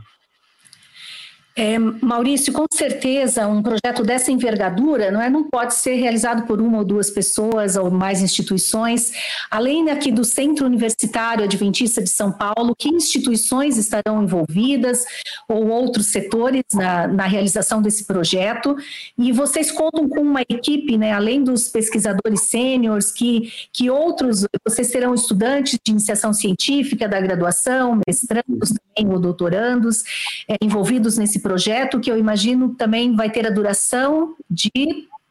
É, 1.53 1.77
Maurício, 1.77 2.53
com 2.53 2.65
certeza 2.74 3.46
um 3.46 3.62
projeto 3.62 4.03
dessa 4.03 4.31
envergadura 4.31 5.12
não, 5.12 5.22
é, 5.22 5.29
não 5.29 5.43
pode 5.43 5.75
ser 5.75 5.96
realizado 5.96 6.48
por 6.48 6.62
uma 6.62 6.77
ou 6.77 6.86
duas 6.86 7.10
pessoas 7.10 7.75
ou 7.75 7.91
mais 7.91 8.22
instituições. 8.22 9.12
Além 9.50 9.89
aqui 9.89 10.13
do 10.13 10.24
Centro 10.24 10.65
Universitário 10.65 11.43
Adventista 11.43 12.01
de 12.01 12.10
São 12.10 12.31
Paulo, 12.31 12.74
que 12.77 12.88
instituições 12.88 13.77
estarão 13.77 14.24
envolvidas 14.24 15.03
ou 15.48 15.67
outros 15.67 16.08
setores 16.08 16.63
na, 16.74 17.08
na 17.08 17.25
realização 17.25 17.81
desse 17.81 18.05
projeto? 18.05 18.77
E 19.17 19.34
vocês 19.34 19.72
contam 19.72 20.08
com 20.08 20.22
uma 20.22 20.41
equipe, 20.43 20.98
né, 20.98 21.12
além 21.12 21.43
dos 21.43 21.67
pesquisadores 21.67 22.43
sêniores, 22.43 23.12
que, 23.12 23.51
que 23.74 23.89
outros, 23.89 24.46
vocês 24.65 24.89
terão 24.89 25.13
estudantes 25.13 25.77
de 25.86 25.91
iniciação 25.91 26.31
científica 26.31 27.10
da 27.10 27.20
graduação, 27.20 28.00
mestrandos 28.08 28.70
também 28.70 29.12
ou 29.12 29.20
doutorandos, 29.20 30.03
é, 30.48 30.55
envolvidos 30.62 31.17
nesse 31.17 31.40
projeto, 31.41 32.00
que 32.00 32.12
eu 32.12 32.17
imagino 32.17 32.75
também 32.75 33.15
vai 33.15 33.29
ter 33.29 33.45
a 33.45 33.50
duração 33.50 34.36
de 34.50 34.71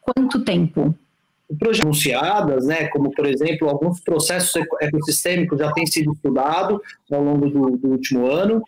quanto 0.00 0.44
tempo? 0.44 0.94
anunciadas, 1.82 2.66
né, 2.66 2.86
como 2.88 3.10
por 3.10 3.26
exemplo 3.26 3.68
alguns 3.68 4.00
processos 4.00 4.54
ecossistêmicos 4.80 5.58
já 5.58 5.72
têm 5.72 5.84
sido 5.84 6.12
estudados 6.12 6.78
ao 7.10 7.22
longo 7.22 7.50
do, 7.50 7.76
do 7.76 7.88
último 7.88 8.26
ano. 8.26 8.62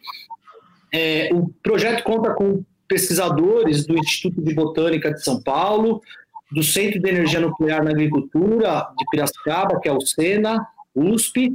É, 0.93 1.31
o 1.33 1.49
projeto 1.63 2.03
conta 2.03 2.35
com 2.35 2.65
pesquisadores 2.89 3.87
do 3.87 3.97
Instituto 3.97 4.43
de 4.43 4.55
Botânica 4.55 5.13
de 5.13 5.23
São 5.23 5.41
Paulo, 5.43 6.03
do 6.51 6.63
Centro 6.63 7.01
de 7.01 7.09
Energia 7.09 7.41
Nuclear 7.41 7.83
na 7.83 7.91
Agricultura 7.91 8.87
de 8.99 9.05
Piracicaba, 9.11 9.81
que 9.81 9.89
é 9.89 9.93
o 9.93 10.01
SENA, 10.01 10.67
USP, 10.95 11.55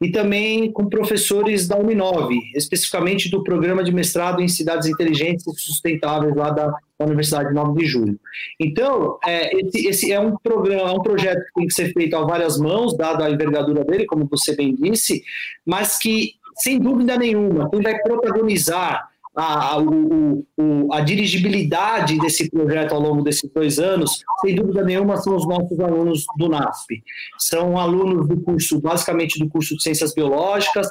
e 0.00 0.10
também 0.10 0.70
com 0.70 0.88
professores 0.88 1.66
da 1.66 1.76
Uninove, 1.76 2.38
especificamente 2.54 3.30
do 3.30 3.42
programa 3.42 3.82
de 3.82 3.92
mestrado 3.92 4.42
em 4.42 4.48
cidades 4.48 4.86
inteligentes 4.86 5.46
e 5.46 5.54
sustentáveis 5.58 6.34
lá 6.34 6.50
da, 6.50 6.74
Universidade 6.98 7.52
9 7.52 7.78
de 7.78 7.86
Julho. 7.86 8.20
Então, 8.58 9.18
é, 9.24 9.54
esse, 9.54 9.86
esse, 9.86 10.12
é 10.12 10.18
um 10.18 10.34
programa, 10.36 10.90
é 10.90 10.92
um 10.92 11.02
projeto 11.02 11.44
que 11.44 11.54
tem 11.54 11.66
que 11.66 11.74
ser 11.74 11.92
feito 11.92 12.16
a 12.16 12.24
várias 12.24 12.58
mãos, 12.58 12.96
dada 12.96 13.26
a 13.26 13.30
envergadura 13.30 13.84
dele, 13.84 14.06
como 14.06 14.26
você 14.26 14.56
bem 14.56 14.74
disse, 14.74 15.22
mas 15.64 15.98
que, 15.98 16.32
sem 16.56 16.78
dúvida 16.78 17.18
nenhuma, 17.18 17.68
quem 17.68 17.82
vai 17.82 17.98
protagonizar 18.00 19.10
a, 19.36 19.78
o, 19.78 20.46
o, 20.56 20.92
a 20.92 21.00
dirigibilidade 21.00 22.18
desse 22.18 22.50
projeto 22.50 22.94
ao 22.94 23.00
longo 23.00 23.22
desses 23.22 23.50
dois 23.52 23.78
anos, 23.78 24.22
sem 24.40 24.54
dúvida 24.54 24.82
nenhuma, 24.82 25.18
são 25.18 25.36
os 25.36 25.46
nossos 25.46 25.78
alunos 25.78 26.24
do 26.38 26.48
NASP. 26.48 27.02
São 27.38 27.78
alunos 27.78 28.26
do 28.26 28.40
curso, 28.40 28.80
basicamente 28.80 29.38
do 29.38 29.48
curso 29.48 29.76
de 29.76 29.82
Ciências 29.82 30.14
Biológicas, 30.14 30.88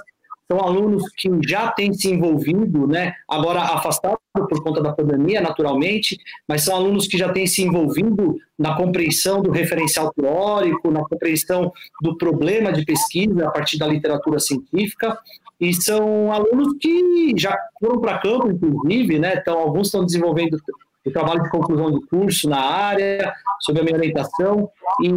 são 0.49 0.59
alunos 0.59 1.03
que 1.17 1.29
já 1.47 1.71
têm 1.71 1.93
se 1.93 2.11
envolvido, 2.11 2.87
né, 2.87 3.13
agora 3.29 3.61
afastados 3.61 4.19
por 4.33 4.63
conta 4.63 4.81
da 4.81 4.93
pandemia, 4.93 5.41
naturalmente, 5.41 6.17
mas 6.47 6.63
são 6.63 6.75
alunos 6.75 7.07
que 7.07 7.17
já 7.17 7.31
têm 7.31 7.47
se 7.47 7.63
envolvido 7.63 8.37
na 8.57 8.75
compreensão 8.75 9.41
do 9.41 9.51
referencial 9.51 10.13
teórico, 10.13 10.91
na 10.91 11.03
compreensão 11.03 11.71
do 12.01 12.17
problema 12.17 12.71
de 12.71 12.85
pesquisa 12.85 13.47
a 13.47 13.51
partir 13.51 13.77
da 13.77 13.87
literatura 13.87 14.39
científica, 14.39 15.17
e 15.59 15.73
são 15.73 16.31
alunos 16.31 16.75
que 16.79 17.33
já 17.37 17.57
foram 17.79 17.99
para 17.99 18.19
campo, 18.19 18.51
inclusive, 18.51 19.19
né? 19.19 19.35
Então, 19.37 19.57
alguns 19.57 19.87
estão 19.87 20.05
desenvolvendo 20.05 20.57
o 21.05 21.11
trabalho 21.11 21.43
de 21.43 21.49
conclusão 21.49 21.91
de 21.91 22.05
curso 22.07 22.49
na 22.49 22.59
área, 22.59 23.31
sob 23.61 23.79
a 23.79 23.83
minha 23.83 23.95
orientação, 23.95 24.69
e 25.01 25.09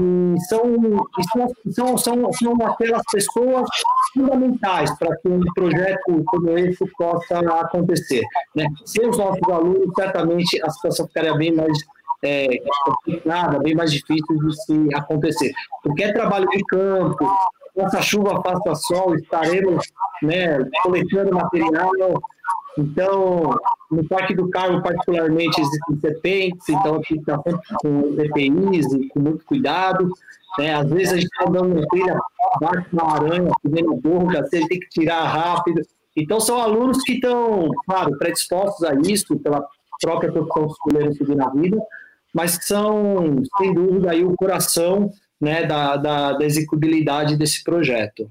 são, 0.49 0.77
são, 1.73 1.99
são, 1.99 2.33
são 2.33 2.67
aquelas 2.67 3.03
pessoas 3.11 3.69
fundamentais 4.13 4.97
para 4.99 5.17
que 5.17 5.29
um 5.29 5.41
projeto 5.55 6.25
como 6.27 6.59
esse 6.59 6.85
possa 6.97 7.39
acontecer. 7.39 8.23
Né? 8.55 8.67
Sem 8.85 9.09
os 9.09 9.19
nossos 9.19 9.43
alunos, 9.49 9.93
certamente 9.95 10.63
a 10.63 10.71
situação 10.71 11.07
ficaria 11.07 11.35
bem 11.35 11.55
mais 11.55 11.79
é, 12.23 12.49
complicada, 12.85 13.59
bem 13.61 13.75
mais 13.75 13.93
difícil 13.93 14.39
de 14.39 14.63
se 14.63 14.95
acontecer. 14.95 15.53
Porque 15.83 16.05
é 16.05 16.13
trabalho 16.13 16.49
de 16.49 16.65
campo, 16.65 17.29
faça 17.77 18.03
chuva, 18.03 18.43
faça 18.43 18.75
sol, 18.75 19.15
estaremos 19.15 19.85
né, 20.23 20.59
coletando 20.83 21.35
material. 21.35 21.91
Então, 22.79 23.59
no 23.91 24.07
Parque 24.07 24.37
do 24.37 24.49
Carmo, 24.51 24.81
particularmente, 24.81 25.61
existem 25.61 26.01
serpentes, 26.01 26.69
então 26.69 26.95
aqui 26.95 27.17
está 27.17 27.43
sempre 27.43 27.61
com 27.83 28.15
EPIs 28.21 28.93
e 28.93 29.09
com 29.09 29.19
muito 29.19 29.45
cuidado. 29.45 30.09
Né? 30.57 30.75
Às 30.75 30.89
vezes 30.89 31.13
a 31.13 31.17
gente 31.17 31.25
está 31.25 31.45
dando 31.47 31.75
uma 31.75 31.87
trilha, 31.89 32.17
bate 32.61 32.87
uma 32.93 33.15
aranha, 33.15 33.51
fazendo 33.61 33.97
borra, 33.97 34.43
você 34.43 34.67
tem 34.69 34.79
que 34.79 34.89
tirar 34.91 35.25
rápido. 35.25 35.83
Então, 36.17 36.39
são 36.39 36.61
alunos 36.61 37.03
que 37.03 37.15
estão, 37.15 37.69
claro, 37.85 38.17
predispostos 38.17 38.85
a 38.85 38.95
isso, 38.95 39.37
pela 39.41 39.67
própria 40.01 40.31
profissão 40.31 40.67
que 40.67 40.73
escolheram 40.73 41.13
seguir 41.13 41.35
na 41.35 41.51
vida, 41.51 41.79
mas 42.33 42.57
que 42.57 42.65
são, 42.65 43.43
sem 43.59 43.75
dúvida, 43.75 44.13
aí 44.13 44.25
o 44.25 44.37
coração 44.37 45.11
né, 45.41 45.65
da, 45.65 45.97
da, 45.97 46.33
da 46.35 46.45
execuibilidade 46.45 47.37
desse 47.37 47.65
projeto. 47.65 48.31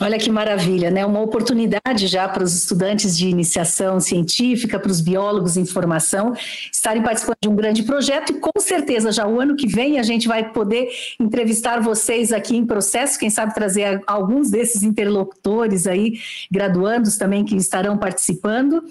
Olha 0.00 0.18
que 0.18 0.30
maravilha, 0.30 0.90
né? 0.90 1.06
Uma 1.06 1.20
oportunidade 1.20 2.06
já 2.06 2.28
para 2.28 2.42
os 2.42 2.54
estudantes 2.54 3.16
de 3.16 3.28
iniciação 3.28 3.98
científica, 3.98 4.78
para 4.78 4.90
os 4.90 5.00
biólogos 5.00 5.56
em 5.56 5.64
formação, 5.64 6.34
estarem 6.70 7.02
participando 7.02 7.38
de 7.42 7.48
um 7.48 7.56
grande 7.56 7.82
projeto 7.82 8.30
e 8.30 8.40
com 8.40 8.60
certeza 8.60 9.10
já 9.10 9.26
o 9.26 9.40
ano 9.40 9.56
que 9.56 9.66
vem 9.66 9.98
a 9.98 10.02
gente 10.02 10.28
vai 10.28 10.50
poder 10.52 10.88
entrevistar 11.18 11.80
vocês 11.80 12.32
aqui 12.32 12.56
em 12.56 12.66
processo, 12.66 13.18
quem 13.18 13.30
sabe 13.30 13.54
trazer 13.54 14.02
alguns 14.06 14.50
desses 14.50 14.82
interlocutores 14.82 15.86
aí, 15.86 16.18
graduandos 16.50 17.16
também 17.16 17.44
que 17.44 17.56
estarão 17.56 17.96
participando 17.96 18.82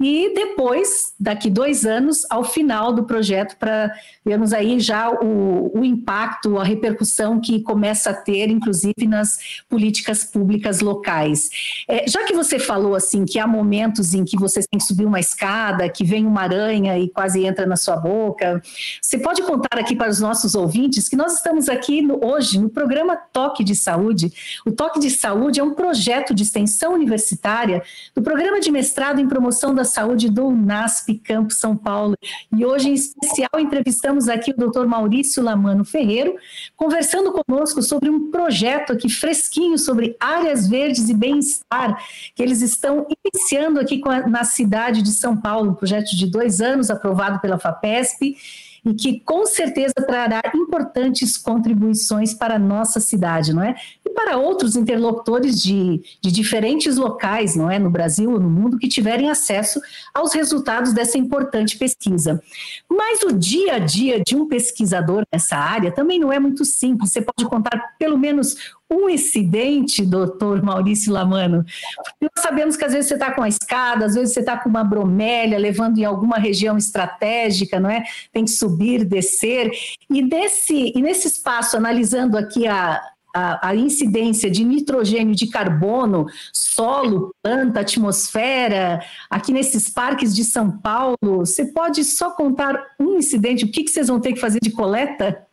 e 0.00 0.32
depois, 0.34 1.12
daqui 1.18 1.50
dois 1.50 1.84
anos, 1.84 2.26
ao 2.30 2.44
final 2.44 2.92
do 2.92 3.04
projeto, 3.04 3.56
para 3.56 3.92
vermos 4.24 4.52
aí 4.52 4.80
já 4.80 5.10
o, 5.10 5.70
o 5.78 5.84
impacto, 5.84 6.58
a 6.58 6.64
repercussão 6.64 7.40
que 7.40 7.60
começa 7.62 8.10
a 8.10 8.14
ter, 8.14 8.48
inclusive 8.48 9.06
nas 9.06 9.38
políticas 9.68 10.24
públicas 10.32 10.80
locais. 10.80 11.50
É, 11.86 12.08
já 12.08 12.24
que 12.24 12.32
você 12.32 12.58
falou 12.58 12.94
assim 12.94 13.24
que 13.24 13.38
há 13.38 13.46
momentos 13.46 14.14
em 14.14 14.24
que 14.24 14.36
você 14.36 14.60
tem 14.60 14.78
que 14.78 14.84
subir 14.84 15.04
uma 15.04 15.20
escada, 15.20 15.88
que 15.88 16.04
vem 16.04 16.26
uma 16.26 16.42
aranha 16.42 16.98
e 16.98 17.08
quase 17.08 17.44
entra 17.44 17.66
na 17.66 17.76
sua 17.76 17.96
boca, 17.96 18.62
você 19.00 19.18
pode 19.18 19.42
contar 19.42 19.78
aqui 19.78 19.94
para 19.94 20.10
os 20.10 20.20
nossos 20.20 20.54
ouvintes 20.54 21.08
que 21.08 21.16
nós 21.16 21.34
estamos 21.34 21.68
aqui 21.68 22.00
no, 22.00 22.24
hoje 22.24 22.58
no 22.58 22.70
programa 22.70 23.16
Toque 23.16 23.62
de 23.62 23.76
Saúde. 23.76 24.32
O 24.66 24.72
Toque 24.72 24.98
de 24.98 25.10
Saúde 25.10 25.60
é 25.60 25.62
um 25.62 25.74
projeto 25.74 26.34
de 26.34 26.42
extensão 26.42 26.94
universitária 26.94 27.82
do 28.14 28.22
programa 28.22 28.60
de 28.60 28.70
mestrado 28.70 29.20
em 29.20 29.28
promoção 29.28 29.74
da 29.74 29.84
saúde 29.84 30.30
do 30.30 30.46
UNASP 30.46 31.18
Campo 31.18 31.52
São 31.52 31.76
Paulo. 31.76 32.16
E 32.56 32.64
hoje, 32.64 32.88
em 32.88 32.94
especial, 32.94 33.50
entrevistamos 33.58 34.28
aqui 34.28 34.52
o 34.52 34.70
Dr. 34.70 34.86
Maurício 34.86 35.42
Lamano 35.42 35.84
Ferreiro, 35.84 36.34
conversando 36.76 37.32
conosco 37.32 37.82
sobre 37.82 38.08
um 38.08 38.30
projeto 38.30 38.92
aqui 38.92 39.08
fresquinho 39.08 39.78
sobre 39.78 40.11
áreas 40.20 40.66
verdes 40.66 41.08
e 41.08 41.14
bem-estar, 41.14 42.02
que 42.34 42.42
eles 42.42 42.62
estão 42.62 43.06
iniciando 43.24 43.80
aqui 43.80 44.00
a, 44.06 44.26
na 44.28 44.44
cidade 44.44 45.02
de 45.02 45.12
São 45.12 45.36
Paulo, 45.36 45.70
um 45.70 45.74
projeto 45.74 46.16
de 46.16 46.26
dois 46.26 46.60
anos 46.60 46.90
aprovado 46.90 47.40
pela 47.40 47.58
FAPESP 47.58 48.36
e 48.84 48.94
que 48.94 49.20
com 49.20 49.46
certeza 49.46 49.94
trará 49.94 50.42
importantes 50.54 51.36
contribuições 51.36 52.34
para 52.34 52.56
a 52.56 52.58
nossa 52.58 52.98
cidade, 52.98 53.54
não 53.54 53.62
é? 53.62 53.76
E 54.04 54.10
para 54.10 54.36
outros 54.36 54.74
interlocutores 54.74 55.60
de, 55.62 56.02
de 56.20 56.32
diferentes 56.32 56.96
locais, 56.96 57.54
não 57.54 57.70
é? 57.70 57.78
No 57.78 57.90
Brasil 57.90 58.32
ou 58.32 58.40
no 58.40 58.50
mundo, 58.50 58.78
que 58.78 58.88
tiverem 58.88 59.30
acesso 59.30 59.80
aos 60.12 60.34
resultados 60.34 60.92
dessa 60.92 61.16
importante 61.16 61.78
pesquisa. 61.78 62.42
Mas 62.90 63.22
o 63.22 63.32
dia 63.32 63.74
a 63.74 63.78
dia 63.78 64.20
de 64.20 64.34
um 64.34 64.48
pesquisador 64.48 65.22
nessa 65.32 65.56
área 65.56 65.92
também 65.92 66.18
não 66.18 66.32
é 66.32 66.40
muito 66.40 66.64
simples. 66.64 67.12
Você 67.12 67.22
pode 67.22 67.48
contar 67.48 67.94
pelo 67.98 68.18
menos 68.18 68.56
um 68.92 69.08
incidente, 69.08 70.04
doutor 70.04 70.62
Maurício 70.62 71.12
Lamano? 71.12 71.64
Porque 71.96 72.28
nós 72.34 72.42
sabemos 72.42 72.76
que 72.76 72.84
às 72.84 72.92
vezes 72.92 73.08
você 73.08 73.14
está 73.14 73.32
com 73.32 73.42
a 73.42 73.48
escada, 73.48 74.04
às 74.04 74.14
vezes 74.14 74.34
você 74.34 74.40
está 74.40 74.58
com 74.58 74.68
uma 74.68 74.84
bromélia, 74.84 75.58
levando 75.58 75.98
em 75.98 76.04
alguma 76.04 76.36
região 76.36 76.76
estratégica, 76.76 77.80
não 77.80 77.90
é? 77.90 78.04
Tem 78.32 78.44
que 78.44 78.50
subir, 78.50 79.04
descer. 79.04 79.70
E, 80.10 80.22
desse, 80.22 80.92
e 80.94 81.00
nesse 81.00 81.28
espaço, 81.28 81.76
analisando 81.76 82.36
aqui 82.36 82.66
a, 82.66 83.00
a, 83.34 83.68
a, 83.68 83.76
incidência 83.76 84.50
de 84.50 84.64
nitrogênio 84.64 85.34
de 85.34 85.46
carbono, 85.46 86.26
solo, 86.52 87.34
planta, 87.42 87.80
atmosfera, 87.80 89.02
aqui 89.30 89.52
nesses 89.52 89.88
parques 89.88 90.34
de 90.34 90.44
São 90.44 90.70
Paulo, 90.70 91.16
você 91.22 91.64
pode 91.66 92.04
só 92.04 92.30
contar 92.30 92.80
um 93.00 93.16
incidente, 93.16 93.64
o 93.64 93.70
que, 93.70 93.84
que 93.84 93.90
vocês 93.90 94.08
vão 94.08 94.20
ter 94.20 94.32
que 94.32 94.40
fazer 94.40 94.60
de 94.62 94.70
coleta? 94.70 95.46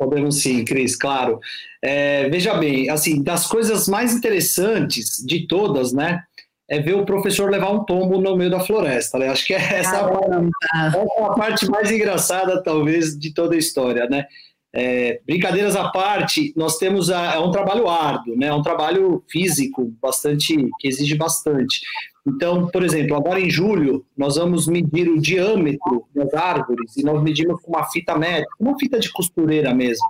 Podemos 0.00 0.40
sim, 0.40 0.64
Cris, 0.64 0.96
claro. 0.96 1.38
É, 1.84 2.26
veja 2.30 2.54
bem, 2.54 2.88
assim, 2.88 3.22
das 3.22 3.46
coisas 3.46 3.86
mais 3.86 4.14
interessantes 4.14 5.22
de 5.22 5.46
todas, 5.46 5.92
né, 5.92 6.22
é 6.70 6.80
ver 6.80 6.94
o 6.94 7.04
professor 7.04 7.50
levar 7.50 7.70
um 7.70 7.84
tombo 7.84 8.18
no 8.18 8.34
meio 8.34 8.50
da 8.50 8.60
floresta. 8.60 9.18
Né? 9.18 9.28
Acho 9.28 9.46
que 9.46 9.52
é 9.52 9.58
essa, 9.58 9.96
é 9.96 11.22
a 11.22 11.34
parte 11.34 11.68
mais 11.68 11.90
engraçada, 11.90 12.62
talvez, 12.62 13.18
de 13.18 13.34
toda 13.34 13.54
a 13.54 13.58
história, 13.58 14.06
né? 14.08 14.24
É, 14.72 15.20
brincadeiras 15.26 15.74
à 15.74 15.88
parte, 15.88 16.54
nós 16.56 16.78
temos 16.78 17.10
a, 17.10 17.34
é 17.34 17.38
um 17.40 17.50
trabalho 17.50 17.88
árduo, 17.88 18.38
né? 18.38 18.46
É 18.46 18.54
um 18.54 18.62
trabalho 18.62 19.22
físico 19.28 19.92
bastante 20.00 20.56
que 20.78 20.88
exige 20.88 21.14
bastante. 21.14 21.80
Então, 22.26 22.68
por 22.68 22.82
exemplo, 22.82 23.16
agora 23.16 23.40
em 23.40 23.50
julho, 23.50 24.04
nós 24.16 24.36
vamos 24.36 24.66
medir 24.66 25.08
o 25.08 25.20
diâmetro 25.20 26.04
das 26.14 26.32
árvores 26.34 26.96
e 26.96 27.02
nós 27.02 27.22
medimos 27.22 27.60
com 27.62 27.70
uma 27.72 27.84
fita 27.84 28.16
métrica, 28.16 28.54
uma 28.58 28.78
fita 28.78 28.98
de 28.98 29.10
costureira 29.10 29.74
mesmo. 29.74 30.06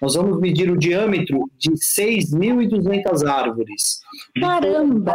Nós 0.00 0.16
vamos 0.16 0.40
medir 0.40 0.68
o 0.68 0.76
diâmetro 0.76 1.48
de 1.56 1.70
6.200 1.70 3.24
árvores. 3.24 4.00
Caramba! 4.40 5.14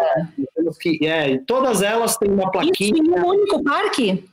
Temos 0.55 0.77
que, 0.77 1.05
é, 1.05 1.37
todas 1.39 1.81
elas 1.81 2.15
têm 2.15 2.31
uma 2.31 2.49
plaquinha. 2.49 2.93
Isso 2.93 3.03
em 3.03 3.11
um 3.11 3.27
único 3.27 3.61
parque? 3.65 4.23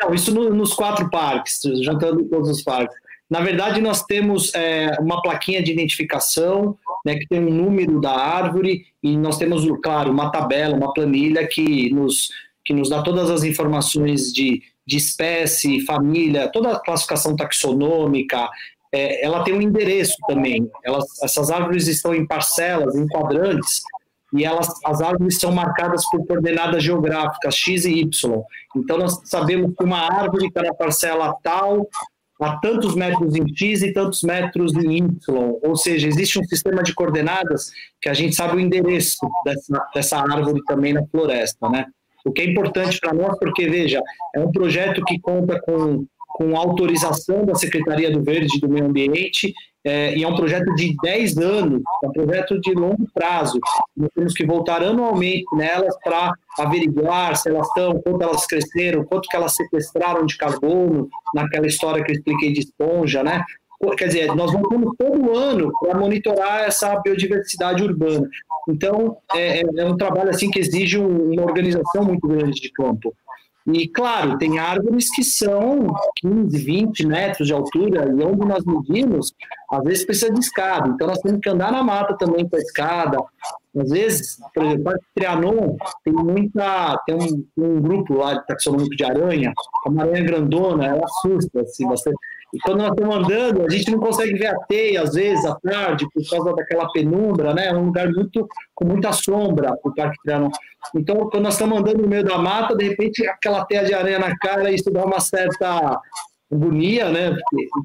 Não, 0.00 0.14
isso 0.14 0.34
no, 0.34 0.48
nos 0.48 0.72
quatro 0.72 1.10
parques, 1.10 1.60
juntando 1.82 2.24
todos 2.24 2.48
os 2.48 2.62
parques. 2.62 2.96
Na 3.32 3.40
verdade, 3.40 3.80
nós 3.80 4.02
temos 4.02 4.54
é, 4.54 4.94
uma 5.00 5.22
plaquinha 5.22 5.62
de 5.62 5.72
identificação, 5.72 6.76
né, 7.02 7.14
que 7.14 7.26
tem 7.26 7.40
um 7.40 7.50
número 7.50 7.98
da 7.98 8.12
árvore, 8.12 8.84
e 9.02 9.16
nós 9.16 9.38
temos, 9.38 9.66
claro, 9.82 10.10
uma 10.10 10.30
tabela, 10.30 10.76
uma 10.76 10.92
planilha 10.92 11.46
que 11.46 11.90
nos, 11.94 12.28
que 12.62 12.74
nos 12.74 12.90
dá 12.90 13.00
todas 13.00 13.30
as 13.30 13.42
informações 13.42 14.30
de, 14.34 14.60
de 14.86 14.96
espécie, 14.98 15.80
família, 15.86 16.52
toda 16.52 16.72
a 16.72 16.78
classificação 16.78 17.34
taxonômica. 17.34 18.50
É, 18.92 19.24
ela 19.24 19.42
tem 19.42 19.54
um 19.54 19.62
endereço 19.62 20.16
também. 20.28 20.70
Elas, 20.84 21.06
essas 21.22 21.50
árvores 21.50 21.88
estão 21.88 22.14
em 22.14 22.26
parcelas, 22.26 22.94
em 22.94 23.06
quadrantes, 23.06 23.80
e 24.34 24.44
elas, 24.44 24.68
as 24.84 25.00
árvores 25.00 25.40
são 25.40 25.52
marcadas 25.52 26.04
por 26.10 26.26
coordenadas 26.26 26.84
geográficas 26.84 27.54
X 27.54 27.86
e 27.86 28.00
Y. 28.00 28.42
Então, 28.76 28.98
nós 28.98 29.22
sabemos 29.24 29.72
que 29.74 29.84
uma 29.84 30.00
árvore 30.00 30.48
está 30.48 30.62
na 30.62 30.74
parcela 30.74 31.34
tal, 31.42 31.88
a 32.44 32.56
tantos 32.58 32.94
metros 32.94 33.34
em 33.34 33.46
X 33.56 33.82
e 33.82 33.92
tantos 33.92 34.22
metros 34.22 34.74
em 34.74 34.96
Y, 34.96 35.58
ou 35.62 35.76
seja, 35.76 36.08
existe 36.08 36.38
um 36.38 36.44
sistema 36.44 36.82
de 36.82 36.94
coordenadas 36.94 37.70
que 38.00 38.08
a 38.08 38.14
gente 38.14 38.34
sabe 38.34 38.56
o 38.56 38.60
endereço 38.60 39.18
dessa, 39.44 39.88
dessa 39.94 40.18
árvore 40.18 40.60
também 40.66 40.92
na 40.92 41.06
floresta, 41.06 41.68
né? 41.68 41.86
O 42.24 42.30
que 42.30 42.42
é 42.42 42.44
importante 42.44 43.00
para 43.00 43.12
nós, 43.12 43.36
porque, 43.38 43.68
veja, 43.68 44.00
é 44.34 44.40
um 44.40 44.52
projeto 44.52 45.02
que 45.04 45.18
conta 45.18 45.60
com, 45.62 46.06
com 46.34 46.56
autorização 46.56 47.44
da 47.44 47.54
Secretaria 47.54 48.10
do 48.10 48.22
Verde 48.22 48.56
e 48.56 48.60
do 48.60 48.68
Meio 48.68 48.86
Ambiente 48.86 49.52
é, 49.84 50.16
e 50.16 50.22
é 50.22 50.28
um 50.28 50.36
projeto 50.36 50.72
de 50.74 50.94
10 51.02 51.38
anos, 51.38 51.82
é 52.04 52.06
um 52.06 52.12
projeto 52.12 52.60
de 52.60 52.72
longo 52.72 53.04
prazo. 53.12 53.58
Nós 53.96 54.10
temos 54.14 54.32
que 54.32 54.46
voltar 54.46 54.82
anualmente 54.82 55.44
nelas 55.54 55.96
para 56.04 56.32
averiguar 56.58 57.36
se 57.36 57.50
elas 57.50 57.66
estão, 57.66 58.00
quanto 58.00 58.22
elas 58.22 58.46
cresceram, 58.46 59.04
quanto 59.04 59.28
que 59.28 59.36
elas 59.36 59.54
sequestraram 59.56 60.24
de 60.24 60.36
carbono, 60.36 61.08
naquela 61.34 61.66
história 61.66 62.02
que 62.04 62.12
eu 62.12 62.16
expliquei 62.16 62.52
de 62.52 62.60
esponja, 62.60 63.24
né? 63.24 63.44
Quer 63.98 64.06
dizer, 64.06 64.34
nós 64.36 64.52
voltamos 64.52 64.94
todo 64.96 65.36
ano 65.36 65.72
para 65.80 65.98
monitorar 65.98 66.62
essa 66.62 66.94
biodiversidade 67.00 67.82
urbana. 67.82 68.28
Então, 68.68 69.16
é, 69.34 69.58
é, 69.58 69.64
é 69.78 69.84
um 69.84 69.96
trabalho 69.96 70.30
assim 70.30 70.48
que 70.48 70.60
exige 70.60 70.98
uma 70.98 71.42
organização 71.42 72.04
muito 72.04 72.28
grande 72.28 72.60
de 72.60 72.70
campo. 72.70 73.12
E, 73.66 73.88
claro, 73.88 74.38
tem 74.38 74.58
árvores 74.58 75.08
que 75.14 75.22
são 75.22 75.94
15, 76.16 76.58
20 76.58 77.06
metros 77.06 77.46
de 77.46 77.52
altura, 77.52 78.08
e 78.08 78.24
onde 78.24 78.46
nós 78.46 78.64
medimos, 78.64 79.32
às 79.70 79.84
vezes 79.84 80.04
precisa 80.04 80.32
de 80.32 80.40
escada. 80.40 80.88
Então, 80.88 81.06
nós 81.06 81.18
temos 81.20 81.40
que 81.40 81.48
andar 81.48 81.70
na 81.70 81.82
mata 81.82 82.16
também 82.16 82.48
com 82.48 82.56
a 82.56 82.58
escada. 82.58 83.18
Às 83.78 83.88
vezes, 83.88 84.38
por 84.54 84.64
exemplo, 84.64 84.92
o 84.92 84.98
Trianon 85.14 85.76
tem 86.04 86.12
muita. 86.12 87.02
Tem 87.06 87.14
um, 87.14 87.46
um 87.56 87.80
grupo 87.80 88.14
lá 88.14 88.34
de 88.34 88.46
taxonômico 88.46 88.94
de 88.94 89.04
aranha, 89.04 89.52
uma 89.86 90.02
aranha 90.02 90.24
grandona, 90.24 90.86
ela 90.86 91.04
assusta. 91.04 91.60
Assim, 91.60 91.86
você, 91.86 92.12
e 92.52 92.58
quando 92.60 92.78
nós 92.78 92.90
estamos 92.90 93.16
andando, 93.16 93.64
a 93.64 93.70
gente 93.70 93.90
não 93.90 93.98
consegue 93.98 94.34
ver 94.34 94.48
a 94.48 94.58
teia, 94.68 95.02
às 95.02 95.14
vezes, 95.14 95.42
à 95.46 95.54
tarde, 95.54 96.06
por 96.12 96.22
causa 96.28 96.54
daquela 96.54 96.90
penumbra, 96.92 97.54
né? 97.54 97.68
É 97.68 97.74
um 97.74 97.86
lugar 97.86 98.12
muito, 98.12 98.46
com 98.74 98.84
muita 98.84 99.10
sombra, 99.10 99.74
o 99.82 99.94
Parque 99.94 100.18
Trianon. 100.22 100.50
Então, 100.94 101.16
quando 101.30 101.44
nós 101.44 101.54
estamos 101.54 101.78
andando 101.78 102.02
no 102.02 102.08
meio 102.08 102.24
da 102.24 102.36
mata, 102.36 102.76
de 102.76 102.88
repente, 102.88 103.26
aquela 103.26 103.64
teia 103.64 103.84
de 103.84 103.94
aranha 103.94 104.18
na 104.18 104.36
cara, 104.36 104.70
isso 104.70 104.90
dá 104.90 105.02
uma 105.02 105.18
certa 105.18 105.98
agonia, 106.52 107.08
né? 107.08 107.34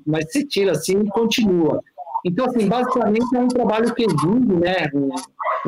Mas 0.05 0.33
se 0.33 0.45
tira 0.45 0.73
assim 0.73 0.99
e 0.99 1.09
continua. 1.09 1.81
Então, 2.25 2.45
assim, 2.45 2.67
basicamente 2.67 3.35
é 3.37 3.39
um 3.39 3.47
trabalho 3.47 3.95
que 3.95 4.03
exige, 4.03 4.59
né? 4.59 4.89
Um, 4.93 5.09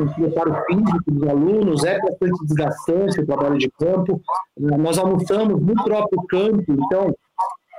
um 0.02 0.08
preparo 0.12 0.62
físico 0.66 1.10
dos 1.10 1.26
alunos, 1.26 1.84
é 1.84 1.98
bastante 2.00 2.44
desgastante 2.44 3.20
o 3.20 3.26
trabalho 3.26 3.56
de 3.56 3.70
campo. 3.70 4.20
Nós 4.58 4.98
almoçamos 4.98 5.58
no 5.58 5.84
próprio 5.84 6.22
campo, 6.26 6.64
então 6.68 7.14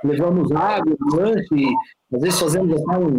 levamos 0.04 0.52
água, 0.52 0.96
lanche, 1.12 1.74
às 2.12 2.20
vezes 2.20 2.40
fazemos 2.40 2.72
até 2.72 2.98
um 2.98 3.16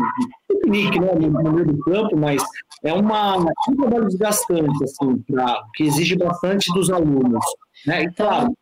piquenique 0.47 0.99
né, 0.99 1.13
no 1.15 1.51
meio 1.51 1.65
do 1.65 1.79
campo, 1.79 2.17
mas 2.17 2.43
é 2.83 2.93
uma, 2.93 3.37
um 3.37 3.75
trabalho 3.75 4.07
desgastante, 4.07 4.83
assim, 4.83 5.17
pra, 5.27 5.63
que 5.75 5.83
exige 5.83 6.15
bastante 6.15 6.71
dos 6.73 6.89
alunos. 6.89 7.43
Né? 7.87 8.03
E 8.03 8.11
claro, 8.11 8.53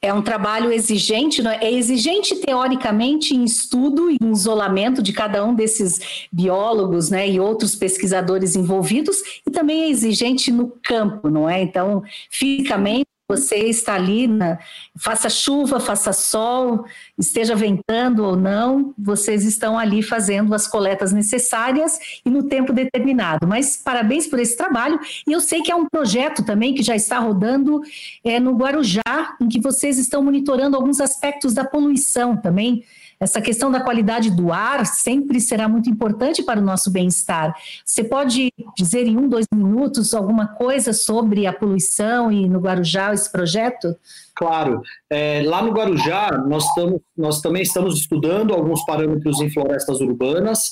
é 0.00 0.14
um 0.14 0.22
trabalho 0.22 0.70
exigente, 0.70 1.44
é? 1.46 1.64
é 1.64 1.72
exigente 1.72 2.36
teoricamente 2.36 3.34
em 3.34 3.42
estudo 3.42 4.08
e 4.08 4.16
em 4.22 4.30
isolamento 4.30 5.02
de 5.02 5.12
cada 5.12 5.44
um 5.44 5.52
desses 5.52 6.28
biólogos 6.32 7.10
né, 7.10 7.28
e 7.28 7.40
outros 7.40 7.74
pesquisadores 7.74 8.54
envolvidos, 8.54 9.20
e 9.44 9.50
também 9.50 9.82
é 9.82 9.90
exigente 9.90 10.52
no 10.52 10.72
campo, 10.84 11.28
não 11.28 11.48
é? 11.48 11.60
Então, 11.60 12.04
fisicamente, 12.30 13.07
você 13.28 13.56
está 13.56 13.94
ali, 13.94 14.26
na, 14.26 14.58
faça 14.96 15.28
chuva, 15.28 15.78
faça 15.78 16.14
sol, 16.14 16.86
esteja 17.18 17.54
ventando 17.54 18.24
ou 18.24 18.34
não, 18.34 18.94
vocês 18.98 19.44
estão 19.44 19.78
ali 19.78 20.02
fazendo 20.02 20.54
as 20.54 20.66
coletas 20.66 21.12
necessárias 21.12 21.98
e 22.24 22.30
no 22.30 22.44
tempo 22.44 22.72
determinado. 22.72 23.46
Mas 23.46 23.76
parabéns 23.76 24.26
por 24.26 24.38
esse 24.38 24.56
trabalho. 24.56 24.98
E 25.26 25.32
eu 25.32 25.40
sei 25.40 25.60
que 25.60 25.70
há 25.70 25.76
um 25.76 25.86
projeto 25.86 26.42
também 26.42 26.74
que 26.74 26.82
já 26.82 26.96
está 26.96 27.18
rodando 27.18 27.82
é, 28.24 28.40
no 28.40 28.56
Guarujá, 28.56 29.36
em 29.38 29.46
que 29.46 29.60
vocês 29.60 29.98
estão 29.98 30.24
monitorando 30.24 30.76
alguns 30.76 30.98
aspectos 30.98 31.52
da 31.52 31.64
poluição 31.64 32.34
também 32.34 32.82
essa 33.20 33.40
questão 33.40 33.70
da 33.70 33.80
qualidade 33.80 34.30
do 34.30 34.52
ar 34.52 34.86
sempre 34.86 35.40
será 35.40 35.68
muito 35.68 35.90
importante 35.90 36.42
para 36.42 36.60
o 36.60 36.64
nosso 36.64 36.90
bem-estar. 36.90 37.54
Você 37.84 38.04
pode 38.04 38.52
dizer 38.76 39.06
em 39.06 39.16
um, 39.16 39.28
dois 39.28 39.46
minutos 39.52 40.14
alguma 40.14 40.46
coisa 40.46 40.92
sobre 40.92 41.46
a 41.46 41.52
poluição 41.52 42.30
e 42.30 42.48
no 42.48 42.60
Guarujá 42.60 43.12
esse 43.12 43.30
projeto? 43.30 43.96
Claro. 44.34 44.82
É, 45.10 45.42
lá 45.44 45.62
no 45.62 45.72
Guarujá, 45.72 46.30
nós, 46.46 46.64
tamo, 46.74 47.02
nós 47.16 47.40
também 47.40 47.62
estamos 47.62 47.98
estudando 47.98 48.54
alguns 48.54 48.84
parâmetros 48.84 49.40
em 49.40 49.50
florestas 49.50 50.00
urbanas. 50.00 50.68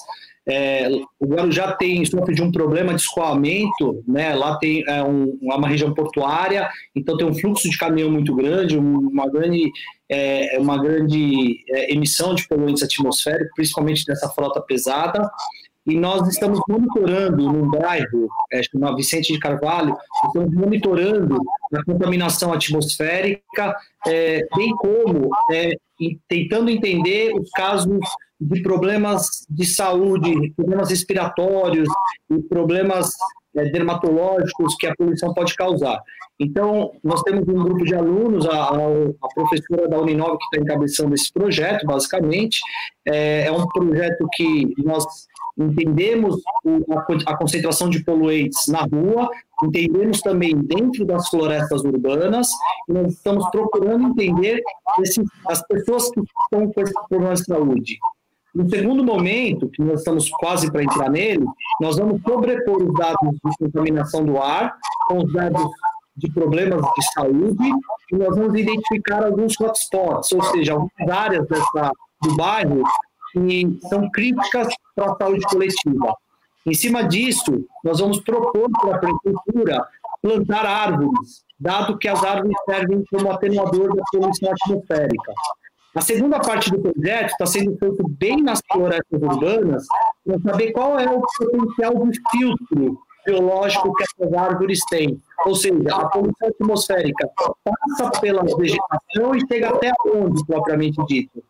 É, 0.48 0.88
o 1.18 1.26
Guarujá 1.26 1.72
tem 1.72 2.04
sofre 2.04 2.32
de 2.32 2.40
um 2.40 2.52
problema 2.52 2.94
de 2.94 3.00
escoamento, 3.00 4.04
né? 4.06 4.32
Lá 4.36 4.56
tem 4.58 4.84
é, 4.86 5.02
um, 5.02 5.36
uma 5.42 5.66
região 5.66 5.92
portuária, 5.92 6.70
então 6.94 7.16
tem 7.16 7.26
um 7.26 7.34
fluxo 7.34 7.68
de 7.68 7.76
caminhão 7.76 8.08
muito 8.12 8.32
grande, 8.32 8.78
uma 8.78 9.28
grande, 9.28 9.72
é, 10.08 10.56
uma 10.58 10.80
grande 10.80 11.64
é, 11.68 11.92
emissão 11.92 12.34
de 12.34 12.46
poluentes 12.46 12.82
atmosféricos, 12.82 13.52
principalmente 13.54 14.04
dessa 14.04 14.28
frota 14.28 14.60
pesada. 14.60 15.30
E 15.86 15.96
nós 15.96 16.26
estamos 16.28 16.60
monitorando 16.68 17.44
num 17.44 17.70
bairro 17.70 18.28
é, 18.52 18.60
chamado 18.62 18.96
Vicente 18.96 19.32
de 19.32 19.38
Carvalho, 19.38 19.96
estamos 20.26 20.52
monitorando 20.52 21.38
a 21.72 21.84
contaminação 21.84 22.52
atmosférica, 22.52 23.76
é, 24.04 24.44
bem 24.56 24.74
como 24.76 25.30
é, 25.52 25.70
tentando 26.28 26.70
entender 26.70 27.32
os 27.34 27.48
casos 27.50 28.00
de 28.40 28.62
problemas 28.62 29.46
de 29.48 29.64
saúde, 29.64 30.52
problemas 30.54 30.90
respiratórios 30.90 31.88
e 32.30 32.42
problemas 32.42 33.10
é, 33.56 33.64
dermatológicos 33.70 34.74
que 34.76 34.86
a 34.86 34.94
poluição 34.94 35.32
pode 35.32 35.54
causar. 35.54 36.02
Então, 36.38 36.92
nós 37.02 37.22
temos 37.22 37.48
um 37.48 37.54
grupo 37.54 37.84
de 37.84 37.94
alunos, 37.94 38.46
a, 38.46 38.68
a 38.68 39.28
professora 39.34 39.88
da 39.88 39.98
Uninove 39.98 40.36
que 40.36 40.44
está 40.44 40.60
encabeçando 40.60 41.14
esse 41.14 41.32
projeto, 41.32 41.86
basicamente. 41.86 42.60
É, 43.06 43.46
é 43.46 43.52
um 43.52 43.66
projeto 43.68 44.28
que 44.34 44.74
nós 44.84 45.04
entendemos 45.58 46.42
a, 46.90 47.30
a, 47.30 47.36
concentração 47.38 47.88
de 47.88 48.04
poluentes 48.04 48.66
na 48.68 48.82
rua, 48.82 49.30
entendemos 49.64 50.20
também 50.20 50.54
dentro 50.54 51.06
das 51.06 51.28
florestas 51.30 51.82
urbanas, 51.82 52.50
e 52.88 52.92
nós 52.92 53.14
estamos 53.14 53.48
procurando 53.50 54.08
entender 54.08 54.60
as 55.48 55.66
pessoas 55.66 56.10
que 56.10 56.20
estão 56.20 56.70
com 56.70 56.80
esses 56.82 56.94
problemas 57.08 57.40
de 57.40 57.46
saúde. 57.46 57.98
No 58.56 58.66
segundo 58.70 59.04
momento, 59.04 59.68
que 59.68 59.82
nós 59.82 59.98
estamos 59.98 60.30
quase 60.30 60.72
para 60.72 60.82
entrar 60.82 61.10
nele, 61.10 61.44
nós 61.78 61.98
vamos 61.98 62.22
sobrepor 62.22 62.82
os 62.82 62.94
dados 62.94 63.34
de 63.34 63.58
contaminação 63.58 64.24
do 64.24 64.40
ar 64.40 64.74
com 65.08 65.18
os 65.18 65.30
dados 65.30 65.70
de 66.16 66.32
problemas 66.32 66.80
de 66.80 67.12
saúde 67.12 67.70
e 68.10 68.16
nós 68.16 68.34
vamos 68.34 68.58
identificar 68.58 69.26
alguns 69.26 69.60
hotspots, 69.60 70.32
ou 70.32 70.42
seja, 70.44 70.72
algumas 70.72 71.10
áreas 71.10 71.46
dessa, 71.46 71.92
do 72.22 72.34
bairro 72.34 72.82
que 73.34 73.78
são 73.90 74.10
críticas 74.10 74.68
para 74.94 75.12
a 75.12 75.16
saúde 75.16 75.44
coletiva. 75.50 76.16
Em 76.64 76.72
cima 76.72 77.04
disso, 77.04 77.62
nós 77.84 78.00
vamos 78.00 78.20
propor 78.20 78.70
para 78.80 78.96
a 78.96 78.98
prefeitura 78.98 79.86
plantar 80.22 80.64
árvores, 80.64 81.44
dado 81.60 81.98
que 81.98 82.08
as 82.08 82.24
árvores 82.24 82.56
servem 82.64 83.04
como 83.10 83.30
atenuador 83.30 83.94
da 83.94 84.02
poluição 84.10 84.50
atmosférica. 84.50 85.32
A 85.96 86.02
segunda 86.02 86.38
parte 86.38 86.70
do 86.70 86.78
projeto 86.78 87.30
está 87.30 87.46
sendo 87.46 87.74
feito 87.78 88.06
bem 88.18 88.42
nas 88.42 88.60
florestas 88.70 89.22
urbanas 89.22 89.86
para 90.26 90.38
saber 90.40 90.72
qual 90.72 90.98
é 90.98 91.08
o 91.08 91.22
potencial 91.38 92.06
de 92.06 92.20
filtro 92.30 92.98
biológico 93.26 93.94
que 93.94 94.04
essas 94.04 94.34
árvores 94.34 94.78
têm. 94.90 95.18
Ou 95.46 95.54
seja, 95.54 95.74
a 95.90 96.08
poluição 96.08 96.48
atmosférica 96.48 97.30
passa 97.64 98.20
pela 98.20 98.44
vegetação 98.44 99.34
e 99.34 99.40
chega 99.48 99.70
até 99.70 99.90
onde, 100.14 100.44
propriamente 100.44 101.02
dito. 101.06 101.42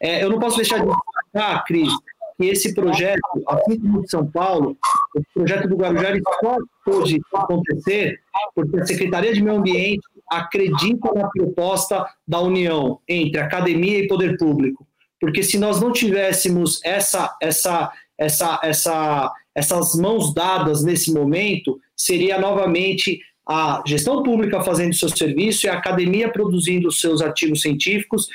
É, 0.00 0.22
eu 0.22 0.30
não 0.30 0.38
posso 0.38 0.56
deixar 0.56 0.78
de 0.78 0.86
destacar, 0.86 1.64
Cris, 1.64 1.92
que 2.38 2.46
esse 2.46 2.72
projeto, 2.74 3.20
assim 3.48 3.80
como 3.80 4.02
de 4.02 4.10
São 4.10 4.24
Paulo, 4.30 4.78
o 5.16 5.22
projeto 5.34 5.68
do 5.68 5.76
Guarujá 5.76 6.10
só 6.40 6.56
pôde 6.84 7.20
acontecer 7.34 8.20
porque 8.54 8.80
a 8.80 8.86
Secretaria 8.86 9.32
de 9.32 9.42
Meio 9.42 9.58
Ambiente 9.58 10.06
acredita 10.30 11.12
na 11.14 11.28
proposta 11.28 12.06
da 12.26 12.40
união 12.40 13.00
entre 13.08 13.40
academia 13.40 13.98
e 13.98 14.08
poder 14.08 14.36
público. 14.36 14.86
Porque 15.20 15.42
se 15.42 15.58
nós 15.58 15.80
não 15.80 15.92
tivéssemos 15.92 16.80
essa, 16.84 17.36
essa, 17.42 17.92
essa, 18.16 18.60
essa, 18.62 19.32
essas 19.54 19.94
mãos 19.94 20.32
dadas 20.32 20.84
nesse 20.84 21.12
momento, 21.12 21.80
seria 21.96 22.40
novamente 22.40 23.20
a 23.48 23.82
gestão 23.86 24.22
pública 24.22 24.60
fazendo 24.60 24.94
seu 24.94 25.08
serviço 25.08 25.66
e 25.66 25.70
a 25.70 25.74
academia 25.74 26.30
produzindo 26.30 26.92
seus 26.92 27.22
artigos 27.22 27.62
científicos 27.62 28.28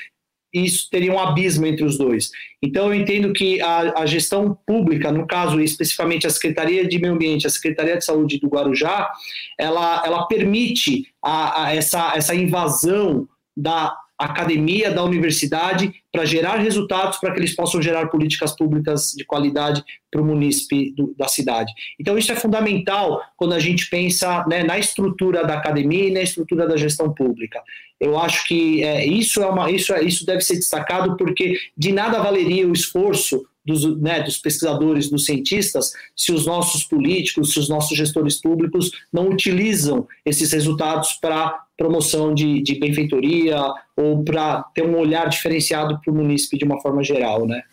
isso 0.54 0.88
teria 0.89 1.12
um 1.12 1.20
abismo 1.20 1.66
entre 1.66 1.84
os 1.84 1.98
dois. 1.98 2.30
Então, 2.62 2.88
eu 2.88 2.94
entendo 2.94 3.34
que 3.34 3.60
a, 3.60 4.02
a, 4.02 4.06
gestão 4.06 4.58
pública, 4.66 5.12
no 5.12 5.26
caso 5.26 5.60
especificamente 5.60 6.28
a 6.28 6.30
Secretaria 6.30 6.88
de 6.88 7.00
Meio 7.00 7.13
Ambiente, 7.13 7.48
a 7.48 7.50
Secretaria 7.50 7.98
de 7.98 8.06
Saúde 8.06 8.39
do 8.39 8.48
Guarujá, 8.48 9.10
ela, 9.60 10.04
ela 10.06 10.26
permite 10.28 11.08
a, 11.24 11.63
a 11.63 11.76
essa, 11.76 12.13
essa 12.16 12.36
invasão 12.36 13.28
da 13.58 13.98
academia, 14.18 14.92
da 14.92 15.04
universidade, 15.04 15.94
para 16.12 16.26
gerar 16.26 16.58
resultados, 16.58 17.18
para 17.18 17.34
que 17.34 17.39
eles 17.39 17.56
possam 17.56 17.82
gerar 17.82 18.08
políticas 18.08 18.56
públicas 18.56 19.12
de 19.18 19.26
qualidade 19.26 19.84
para 20.12 20.22
o 20.22 20.26
munícipe 20.26 20.94
do, 20.96 21.13
da 21.18 21.28
cidade. 21.28 21.74
Então, 22.00 22.18
isso 22.18 22.32
é 22.32 22.36
fundamental 22.36 23.22
quando 23.36 23.54
a 23.54 23.60
gente 23.60 23.89
pensa 23.89 24.46
né, 24.48 24.63
na 24.63 24.78
estrutura 24.78 25.46
da 25.46 25.56
academia 25.56 26.08
e 26.08 26.13
na 26.13 26.22
estrutura 26.22 26.68
da 26.68 26.78
gestão 26.78 27.13
pública. 27.13 27.62
Eu 28.04 28.20
acho 28.20 28.46
que 28.46 28.84
é, 28.84 29.06
isso, 29.06 29.42
é 29.42 29.48
uma, 29.48 29.72
isso, 29.72 29.94
é, 29.94 30.04
isso 30.04 30.26
deve 30.26 30.42
ser 30.42 30.56
destacado, 30.56 31.16
porque 31.16 31.58
de 31.78 31.94
nada 31.94 32.22
valeria 32.22 32.68
o 32.68 32.74
esforço 32.74 33.46
dos, 33.66 33.98
né, 34.02 34.22
dos, 34.22 34.38
pesquisadores, 34.38 35.10
dos 35.10 35.26
cientistas, 35.26 35.94
se 36.13 36.34
os 36.34 36.46
nossos 36.46 36.84
políticos, 36.84 37.54
se 37.54 37.60
os 37.60 37.70
nossos 37.70 37.98
gestores 37.98 38.42
públicos 38.42 38.92
não 39.12 39.30
utilizam 39.30 40.06
esses 40.26 40.52
resultados 40.52 41.13
para 41.13 41.63
promoção 41.78 42.34
de, 42.34 42.62
de 42.62 42.78
benfeitoria 42.78 43.58
ou 43.96 44.22
para 44.22 44.63
ter 44.76 44.86
um 44.86 44.98
olhar 44.98 45.30
diferenciado 45.30 45.98
para 46.02 46.12
o 46.12 46.16
munícipe 46.16 46.58
de 46.58 46.66
uma 46.66 46.82
forma 46.82 47.02
geral, 47.02 47.48
né? 47.48 47.63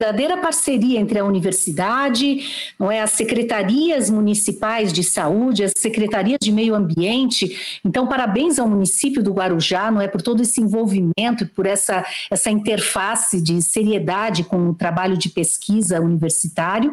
Verdadeira 0.00 0.36
parceria 0.36 1.00
entre 1.00 1.18
a 1.18 1.24
universidade, 1.24 2.72
não 2.78 2.90
é, 2.90 3.00
as 3.00 3.10
secretarias 3.10 4.08
municipais 4.08 4.92
de 4.92 5.02
saúde, 5.02 5.64
as 5.64 5.72
secretarias 5.76 6.38
de 6.40 6.52
meio 6.52 6.74
ambiente. 6.74 7.80
Então, 7.84 8.06
parabéns 8.06 8.60
ao 8.60 8.68
município 8.68 9.22
do 9.22 9.32
Guarujá, 9.32 9.90
não 9.90 10.00
é, 10.00 10.06
por 10.06 10.22
todo 10.22 10.40
esse 10.40 10.60
envolvimento, 10.60 11.46
por 11.54 11.66
essa 11.66 12.06
essa 12.30 12.50
interface 12.50 13.42
de 13.42 13.60
seriedade 13.60 14.44
com 14.44 14.68
o 14.68 14.74
trabalho 14.74 15.16
de 15.16 15.28
pesquisa 15.28 16.00
universitário, 16.00 16.92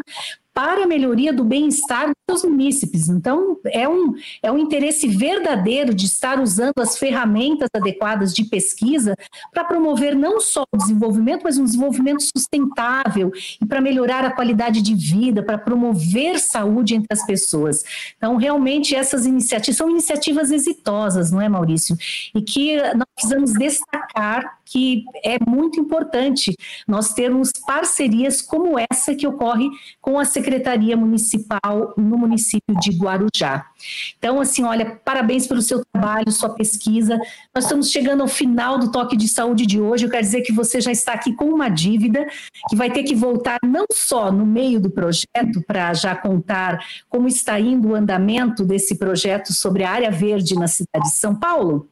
para 0.56 0.86
a 0.86 0.88
melhoria 0.88 1.34
do 1.34 1.44
bem-estar 1.44 2.14
dos 2.26 2.46
munícipes. 2.46 3.10
Então, 3.10 3.60
é 3.66 3.88
um, 3.90 4.14
é 4.42 4.50
um 4.50 4.58
interesse 4.58 5.06
verdadeiro 5.06 5.94
de 5.94 6.06
estar 6.06 6.40
usando 6.40 6.80
as 6.80 6.98
ferramentas 6.98 7.68
adequadas 7.76 8.34
de 8.34 8.46
pesquisa 8.46 9.18
para 9.54 9.66
promover 9.66 10.16
não 10.16 10.40
só 10.40 10.64
o 10.72 10.78
desenvolvimento, 10.78 11.44
mas 11.44 11.58
um 11.58 11.66
desenvolvimento 11.66 12.24
sustentável 12.24 13.34
e 13.62 13.66
para 13.66 13.82
melhorar 13.82 14.24
a 14.24 14.32
qualidade 14.32 14.82
de 14.82 14.96
vida, 14.96 15.44
para 15.44 15.58
promover 15.58 16.40
saúde 16.40 16.96
entre 16.96 17.10
as 17.12 17.26
pessoas. 17.26 17.84
Então, 18.18 18.38
realmente, 18.38 18.96
essas 18.96 19.26
iniciativas 19.26 19.76
são 19.76 19.90
iniciativas 19.90 20.52
exitosas, 20.52 21.32
não 21.32 21.42
é, 21.42 21.50
Maurício? 21.50 21.98
E 22.34 22.42
que 22.42 22.78
nós 22.94 23.08
precisamos 23.14 23.52
destacar 23.54 24.05
que 24.66 25.06
é 25.24 25.38
muito 25.48 25.80
importante 25.80 26.56
nós 26.88 27.14
termos 27.14 27.52
parcerias 27.66 28.42
como 28.42 28.76
essa 28.92 29.14
que 29.14 29.28
ocorre 29.28 29.70
com 30.02 30.20
a 30.20 30.26
Secretaria 30.26 30.98
Municipal 30.98 31.94
no 31.96 32.18
município 32.18 32.76
de 32.82 32.92
Guarujá. 32.92 33.68
Então, 34.18 34.42
assim, 34.42 34.64
olha, 34.64 35.00
parabéns 35.06 35.46
pelo 35.46 35.62
seu 35.62 35.84
trabalho, 35.94 36.32
sua 36.32 36.50
pesquisa. 36.50 37.20
Nós 37.54 37.66
estamos 37.66 37.92
chegando 37.92 38.22
ao 38.22 38.28
final 38.28 38.80
do 38.80 38.92
toque 38.92 39.16
de 39.16 39.28
saúde 39.28 39.66
de 39.66 39.80
hoje. 39.80 40.06
Eu 40.06 40.10
quero 40.10 40.24
dizer 40.24 40.42
que 40.42 40.52
você 40.52 40.82
já 40.82 40.92
está 40.92 41.14
aqui 41.14 41.34
com 41.34 41.46
uma 41.46 41.70
dívida 41.70 42.26
que 42.70 42.76
vai 42.76 42.92
ter 42.92 43.04
que 43.04 43.14
voltar 43.14 43.60
não 43.64 43.86
só 43.92 44.32
no 44.32 44.46
meio 44.46 44.80
do 44.80 44.90
projeto 44.90 45.62
para 45.68 45.94
já 45.94 46.16
contar 46.16 46.84
como 47.10 47.28
está 47.28 47.60
indo 47.60 47.90
o 47.90 47.96
andamento 47.96 48.64
desse 48.66 48.98
projeto 48.98 49.54
sobre 49.54 49.84
a 49.84 49.92
área 49.92 50.12
verde 50.12 50.56
na 50.56 50.68
cidade 50.68 51.06
de 51.06 51.16
São 51.16 51.36
Paulo, 51.36 51.88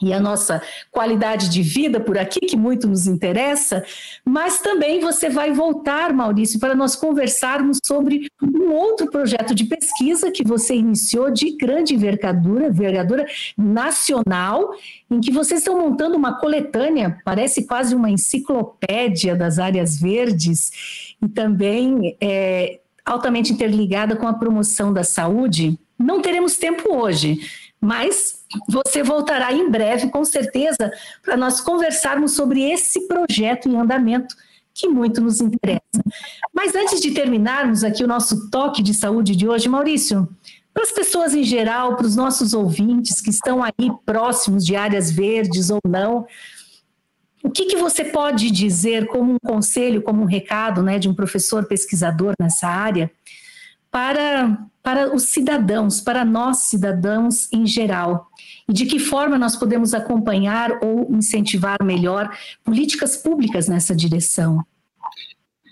e 0.00 0.12
a 0.12 0.20
nossa 0.20 0.60
qualidade 0.90 1.48
de 1.48 1.62
vida 1.62 1.98
por 1.98 2.18
aqui, 2.18 2.40
que 2.40 2.56
muito 2.56 2.86
nos 2.86 3.06
interessa, 3.06 3.84
mas 4.24 4.58
também 4.58 5.00
você 5.00 5.30
vai 5.30 5.52
voltar, 5.52 6.12
Maurício, 6.12 6.60
para 6.60 6.74
nós 6.74 6.94
conversarmos 6.94 7.78
sobre 7.84 8.28
um 8.42 8.72
outro 8.72 9.10
projeto 9.10 9.54
de 9.54 9.64
pesquisa 9.64 10.30
que 10.30 10.44
você 10.44 10.74
iniciou 10.74 11.30
de 11.30 11.56
grande 11.56 11.94
envergadura, 11.94 12.66
envergadura 12.66 13.26
nacional, 13.56 14.74
em 15.10 15.20
que 15.20 15.30
vocês 15.30 15.60
estão 15.60 15.80
montando 15.80 16.16
uma 16.16 16.38
coletânea, 16.38 17.18
parece 17.24 17.66
quase 17.66 17.94
uma 17.94 18.10
enciclopédia 18.10 19.34
das 19.34 19.58
áreas 19.58 19.98
verdes, 19.98 21.16
e 21.22 21.28
também 21.28 22.16
é, 22.20 22.80
altamente 23.04 23.52
interligada 23.52 24.16
com 24.16 24.26
a 24.26 24.34
promoção 24.34 24.92
da 24.92 25.04
saúde. 25.04 25.78
Não 25.98 26.20
teremos 26.20 26.58
tempo 26.58 26.94
hoje, 26.94 27.40
mas 27.80 28.35
você 28.68 29.02
voltará 29.02 29.52
em 29.52 29.70
breve, 29.70 30.08
com 30.10 30.24
certeza, 30.24 30.92
para 31.22 31.36
nós 31.36 31.60
conversarmos 31.60 32.32
sobre 32.32 32.62
esse 32.62 33.06
projeto 33.06 33.68
em 33.68 33.76
andamento 33.76 34.34
que 34.72 34.88
muito 34.88 35.20
nos 35.20 35.40
interessa. 35.40 35.80
Mas 36.54 36.74
antes 36.74 37.00
de 37.00 37.10
terminarmos 37.12 37.82
aqui 37.82 38.04
o 38.04 38.08
nosso 38.08 38.50
toque 38.50 38.82
de 38.82 38.92
saúde 38.92 39.34
de 39.34 39.48
hoje, 39.48 39.68
Maurício, 39.68 40.28
para 40.72 40.82
as 40.82 40.92
pessoas 40.92 41.34
em 41.34 41.42
geral, 41.42 41.96
para 41.96 42.06
os 42.06 42.14
nossos 42.14 42.52
ouvintes 42.52 43.20
que 43.20 43.30
estão 43.30 43.62
aí 43.62 43.90
próximos 44.04 44.64
de 44.64 44.76
áreas 44.76 45.10
verdes 45.10 45.70
ou 45.70 45.80
não, 45.86 46.26
o 47.42 47.50
que, 47.50 47.64
que 47.64 47.76
você 47.76 48.04
pode 48.04 48.50
dizer 48.50 49.06
como 49.06 49.32
um 49.32 49.38
conselho, 49.38 50.02
como 50.02 50.22
um 50.22 50.26
recado 50.26 50.82
né, 50.82 50.98
de 50.98 51.08
um 51.08 51.14
professor 51.14 51.64
pesquisador 51.64 52.34
nessa 52.38 52.66
área 52.66 53.10
para, 53.90 54.58
para 54.82 55.14
os 55.14 55.24
cidadãos, 55.24 56.00
para 56.00 56.24
nós 56.24 56.58
cidadãos 56.64 57.50
em 57.52 57.66
geral? 57.66 58.28
E 58.68 58.72
de 58.72 58.86
que 58.86 58.98
forma 58.98 59.38
nós 59.38 59.56
podemos 59.56 59.94
acompanhar 59.94 60.78
ou 60.82 61.08
incentivar 61.10 61.82
melhor 61.82 62.30
políticas 62.64 63.16
públicas 63.16 63.68
nessa 63.68 63.94
direção? 63.94 64.64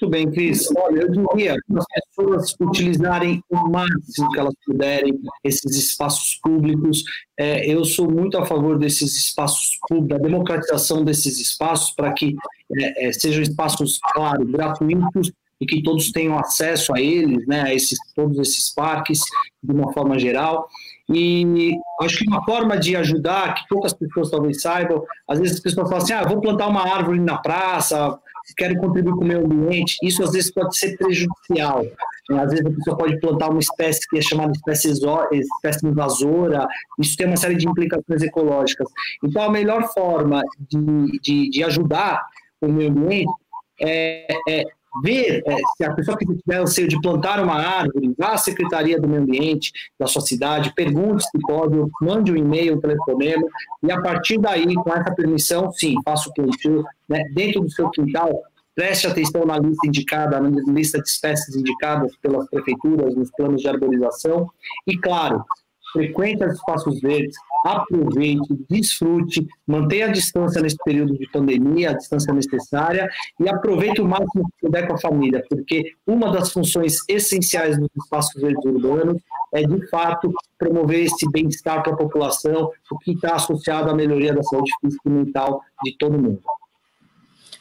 Muito 0.04 0.10
bem, 0.10 0.30
Cris. 0.30 0.68
Olha, 0.76 1.02
eu 1.02 1.10
diria 1.10 1.54
que 1.54 1.78
as 1.78 1.84
pessoas 2.08 2.54
utilizarem 2.60 3.42
o 3.48 3.70
máximo 3.70 4.30
que 4.32 4.38
elas 4.38 4.54
puderem 4.66 5.18
esses 5.42 5.76
espaços 5.76 6.38
públicos. 6.42 7.04
É, 7.38 7.66
eu 7.66 7.84
sou 7.84 8.10
muito 8.10 8.36
a 8.36 8.44
favor 8.44 8.76
desses 8.78 9.16
espaços 9.16 9.78
públicos, 9.88 10.08
da 10.08 10.18
democratização 10.18 11.04
desses 11.04 11.40
espaços, 11.40 11.94
para 11.94 12.12
que 12.12 12.34
é, 12.76 13.06
é, 13.08 13.12
sejam 13.12 13.42
espaços, 13.42 13.98
claro, 14.12 14.44
gratuitos, 14.44 15.32
e 15.60 15.66
que 15.66 15.82
todos 15.82 16.10
tenham 16.10 16.38
acesso 16.38 16.94
a 16.94 17.00
eles, 17.00 17.46
né, 17.46 17.62
a 17.62 17.74
esses, 17.74 17.98
todos 18.14 18.38
esses 18.38 18.72
parques, 18.74 19.20
de 19.62 19.72
uma 19.72 19.92
forma 19.92 20.18
geral. 20.18 20.68
E 21.08 21.76
acho 22.00 22.18
que 22.18 22.28
uma 22.28 22.44
forma 22.44 22.78
de 22.78 22.96
ajudar, 22.96 23.54
que 23.54 23.68
poucas 23.68 23.92
pessoas 23.92 24.30
talvez 24.30 24.62
saibam, 24.62 25.02
às 25.28 25.38
vezes 25.38 25.56
as 25.56 25.60
pessoas 25.60 25.88
falam 25.88 26.02
assim, 26.02 26.12
ah, 26.14 26.24
vou 26.24 26.40
plantar 26.40 26.66
uma 26.66 26.82
árvore 26.82 27.20
na 27.20 27.36
praça, 27.38 28.18
quero 28.56 28.78
contribuir 28.78 29.14
com 29.14 29.24
o 29.24 29.26
meio 29.26 29.44
ambiente, 29.44 29.96
isso 30.02 30.22
às 30.22 30.32
vezes 30.32 30.52
pode 30.52 30.76
ser 30.76 30.96
prejudicial. 30.96 31.84
Às 32.30 32.50
vezes 32.50 32.66
a 32.66 32.70
pessoa 32.70 32.96
pode 32.96 33.20
plantar 33.20 33.50
uma 33.50 33.60
espécie 33.60 34.00
que 34.08 34.18
é 34.18 34.22
chamada 34.22 34.52
espécie, 34.52 34.90
espécie 34.90 35.86
invasora, 35.86 36.66
isso 36.98 37.16
tem 37.16 37.26
uma 37.26 37.36
série 37.36 37.56
de 37.56 37.68
implicações 37.68 38.22
ecológicas. 38.22 38.88
Então, 39.22 39.42
a 39.42 39.50
melhor 39.50 39.92
forma 39.92 40.42
de, 40.58 41.18
de, 41.20 41.50
de 41.50 41.64
ajudar 41.64 42.26
o 42.60 42.68
meio 42.68 42.90
ambiente 42.90 43.32
é, 43.80 44.26
é 44.48 44.64
ver 45.02 45.42
é, 45.46 45.56
se 45.76 45.84
a 45.84 45.92
pessoa 45.92 46.16
que 46.16 46.26
tiver 46.26 46.58
anseio 46.58 46.88
de 46.88 47.00
plantar 47.00 47.42
uma 47.42 47.54
árvore, 47.54 48.14
vá 48.18 48.32
à 48.32 48.38
Secretaria 48.38 49.00
do 49.00 49.08
Meio 49.08 49.22
Ambiente 49.22 49.72
da 49.98 50.06
sua 50.06 50.22
cidade, 50.22 50.72
pergunte 50.74 51.24
se 51.24 51.38
pode, 51.46 51.76
mande 52.00 52.32
um 52.32 52.36
e-mail, 52.36 52.76
um 52.76 52.80
telefonema, 52.80 53.46
e 53.82 53.90
a 53.90 54.00
partir 54.00 54.38
daí, 54.38 54.74
com 54.74 54.92
essa 54.92 55.14
permissão, 55.14 55.70
sim, 55.72 55.96
faça 56.04 56.28
o 56.28 56.34
plantio 56.34 56.84
né, 57.08 57.24
dentro 57.34 57.60
do 57.60 57.70
seu 57.70 57.90
quintal, 57.90 58.42
preste 58.74 59.06
atenção 59.06 59.44
na 59.44 59.58
lista 59.58 59.86
indicada, 59.86 60.40
na 60.40 60.48
lista 60.72 61.00
de 61.00 61.08
espécies 61.08 61.54
indicadas 61.54 62.16
pelas 62.18 62.48
prefeituras, 62.48 63.14
nos 63.14 63.30
planos 63.32 63.62
de 63.62 63.68
arborização, 63.68 64.48
e 64.86 64.96
claro, 64.98 65.44
frequente 65.92 66.44
os 66.44 66.54
espaços 66.54 67.00
verdes, 67.00 67.36
aproveite, 67.64 68.54
desfrute, 68.68 69.48
mantenha 69.66 70.06
a 70.06 70.12
distância 70.12 70.60
nesse 70.60 70.76
período 70.84 71.16
de 71.16 71.26
pandemia, 71.30 71.90
a 71.90 71.94
distância 71.94 72.32
necessária, 72.32 73.08
e 73.40 73.48
aproveite 73.48 74.02
o 74.02 74.04
máximo 74.04 74.44
que 74.44 74.66
puder 74.66 74.86
com 74.86 74.94
a 74.94 75.00
família, 75.00 75.42
porque 75.48 75.94
uma 76.06 76.30
das 76.30 76.52
funções 76.52 76.96
essenciais 77.08 77.78
dos 77.78 77.88
espaços 77.96 78.40
verdes 78.40 78.62
urbanos 78.64 79.22
é 79.54 79.62
de 79.62 79.88
fato 79.88 80.30
promover 80.58 81.04
esse 81.04 81.30
bem-estar 81.30 81.82
para 81.82 81.94
a 81.94 81.96
população, 81.96 82.70
o 82.90 82.98
que 82.98 83.12
está 83.12 83.36
associado 83.36 83.90
à 83.90 83.94
melhoria 83.94 84.34
da 84.34 84.42
saúde 84.42 84.70
física 84.80 85.02
e 85.08 85.10
mental 85.10 85.62
de 85.82 85.96
todo 85.96 86.18
mundo. 86.18 86.42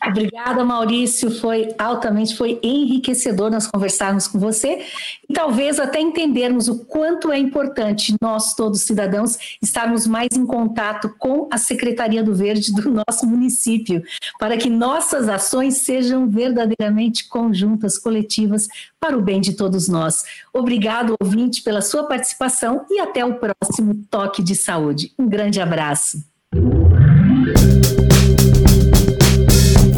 Obrigada, 0.08 0.63
Maurício. 0.63 1.32
Foi 1.32 1.74
altamente, 1.78 2.36
foi 2.36 2.60
enriquecedor 2.62 3.50
nós 3.50 3.68
conversarmos 3.68 4.28
com 4.28 4.38
você 4.38 4.86
e 5.30 5.34
talvez 5.34 5.80
até 5.80 6.00
entendermos 6.00 6.68
o 6.68 6.86
quanto 6.86 7.32
é 7.32 7.38
importante 7.38 8.16
nós, 8.22 8.54
todos 8.54 8.82
cidadãos, 8.82 9.38
estarmos 9.62 10.06
mais 10.06 10.30
em 10.36 10.46
contato 10.46 11.13
com 11.18 11.48
a 11.52 11.58
Secretaria 11.58 12.24
do 12.24 12.36
Verde 12.36 12.74
do 12.74 12.92
nosso 12.92 13.26
município, 13.26 14.04
para 14.39 14.58
que 14.58 14.70
nossas 14.70 15.30
ações 15.30 15.78
sejam 15.78 16.28
verdadeiramente 16.28 17.28
conjuntas, 17.28 17.98
coletivas, 17.98 18.68
para 19.00 19.18
o 19.18 19.22
bem 19.22 19.42
de 19.42 19.54
todos 19.54 19.88
nós. 19.88 20.24
Obrigado, 20.54 21.16
ouvinte, 21.22 21.62
pela 21.62 21.82
sua 21.82 22.04
participação 22.04 22.86
e 22.89 23.00
até 23.00 23.26
o 23.26 23.36
próximo 23.36 23.96
Toque 24.10 24.42
de 24.42 24.56
Saúde. 24.56 25.13
Um 25.18 25.28
grande 25.28 25.60
abraço. 25.60 26.24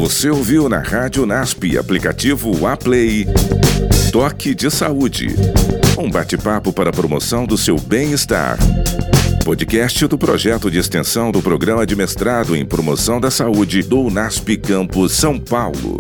Você 0.06 0.30
ouviu 0.30 0.70
na 0.70 0.78
Rádio 0.78 1.26
NASP, 1.26 1.80
aplicativo 1.80 2.68
Aplay, 2.68 3.26
Toque 4.12 4.54
de 4.54 4.70
Saúde. 4.70 5.36
Um 5.98 6.12
bate-papo 6.12 6.72
para 6.72 6.92
a 6.92 6.94
promoção 6.94 7.44
do 7.44 7.58
seu 7.58 7.80
bem-estar. 7.80 8.56
Podcast 9.44 10.06
do 10.06 10.16
projeto 10.16 10.70
de 10.70 10.78
extensão 10.78 11.32
do 11.32 11.42
Programa 11.42 11.88
de 11.88 11.96
Mestrado 11.96 12.56
em 12.56 12.64
Promoção 12.64 13.20
da 13.20 13.32
Saúde 13.32 13.82
do 13.82 14.12
NASP 14.12 14.58
Campus 14.58 15.12
São 15.14 15.40
Paulo. 15.40 16.00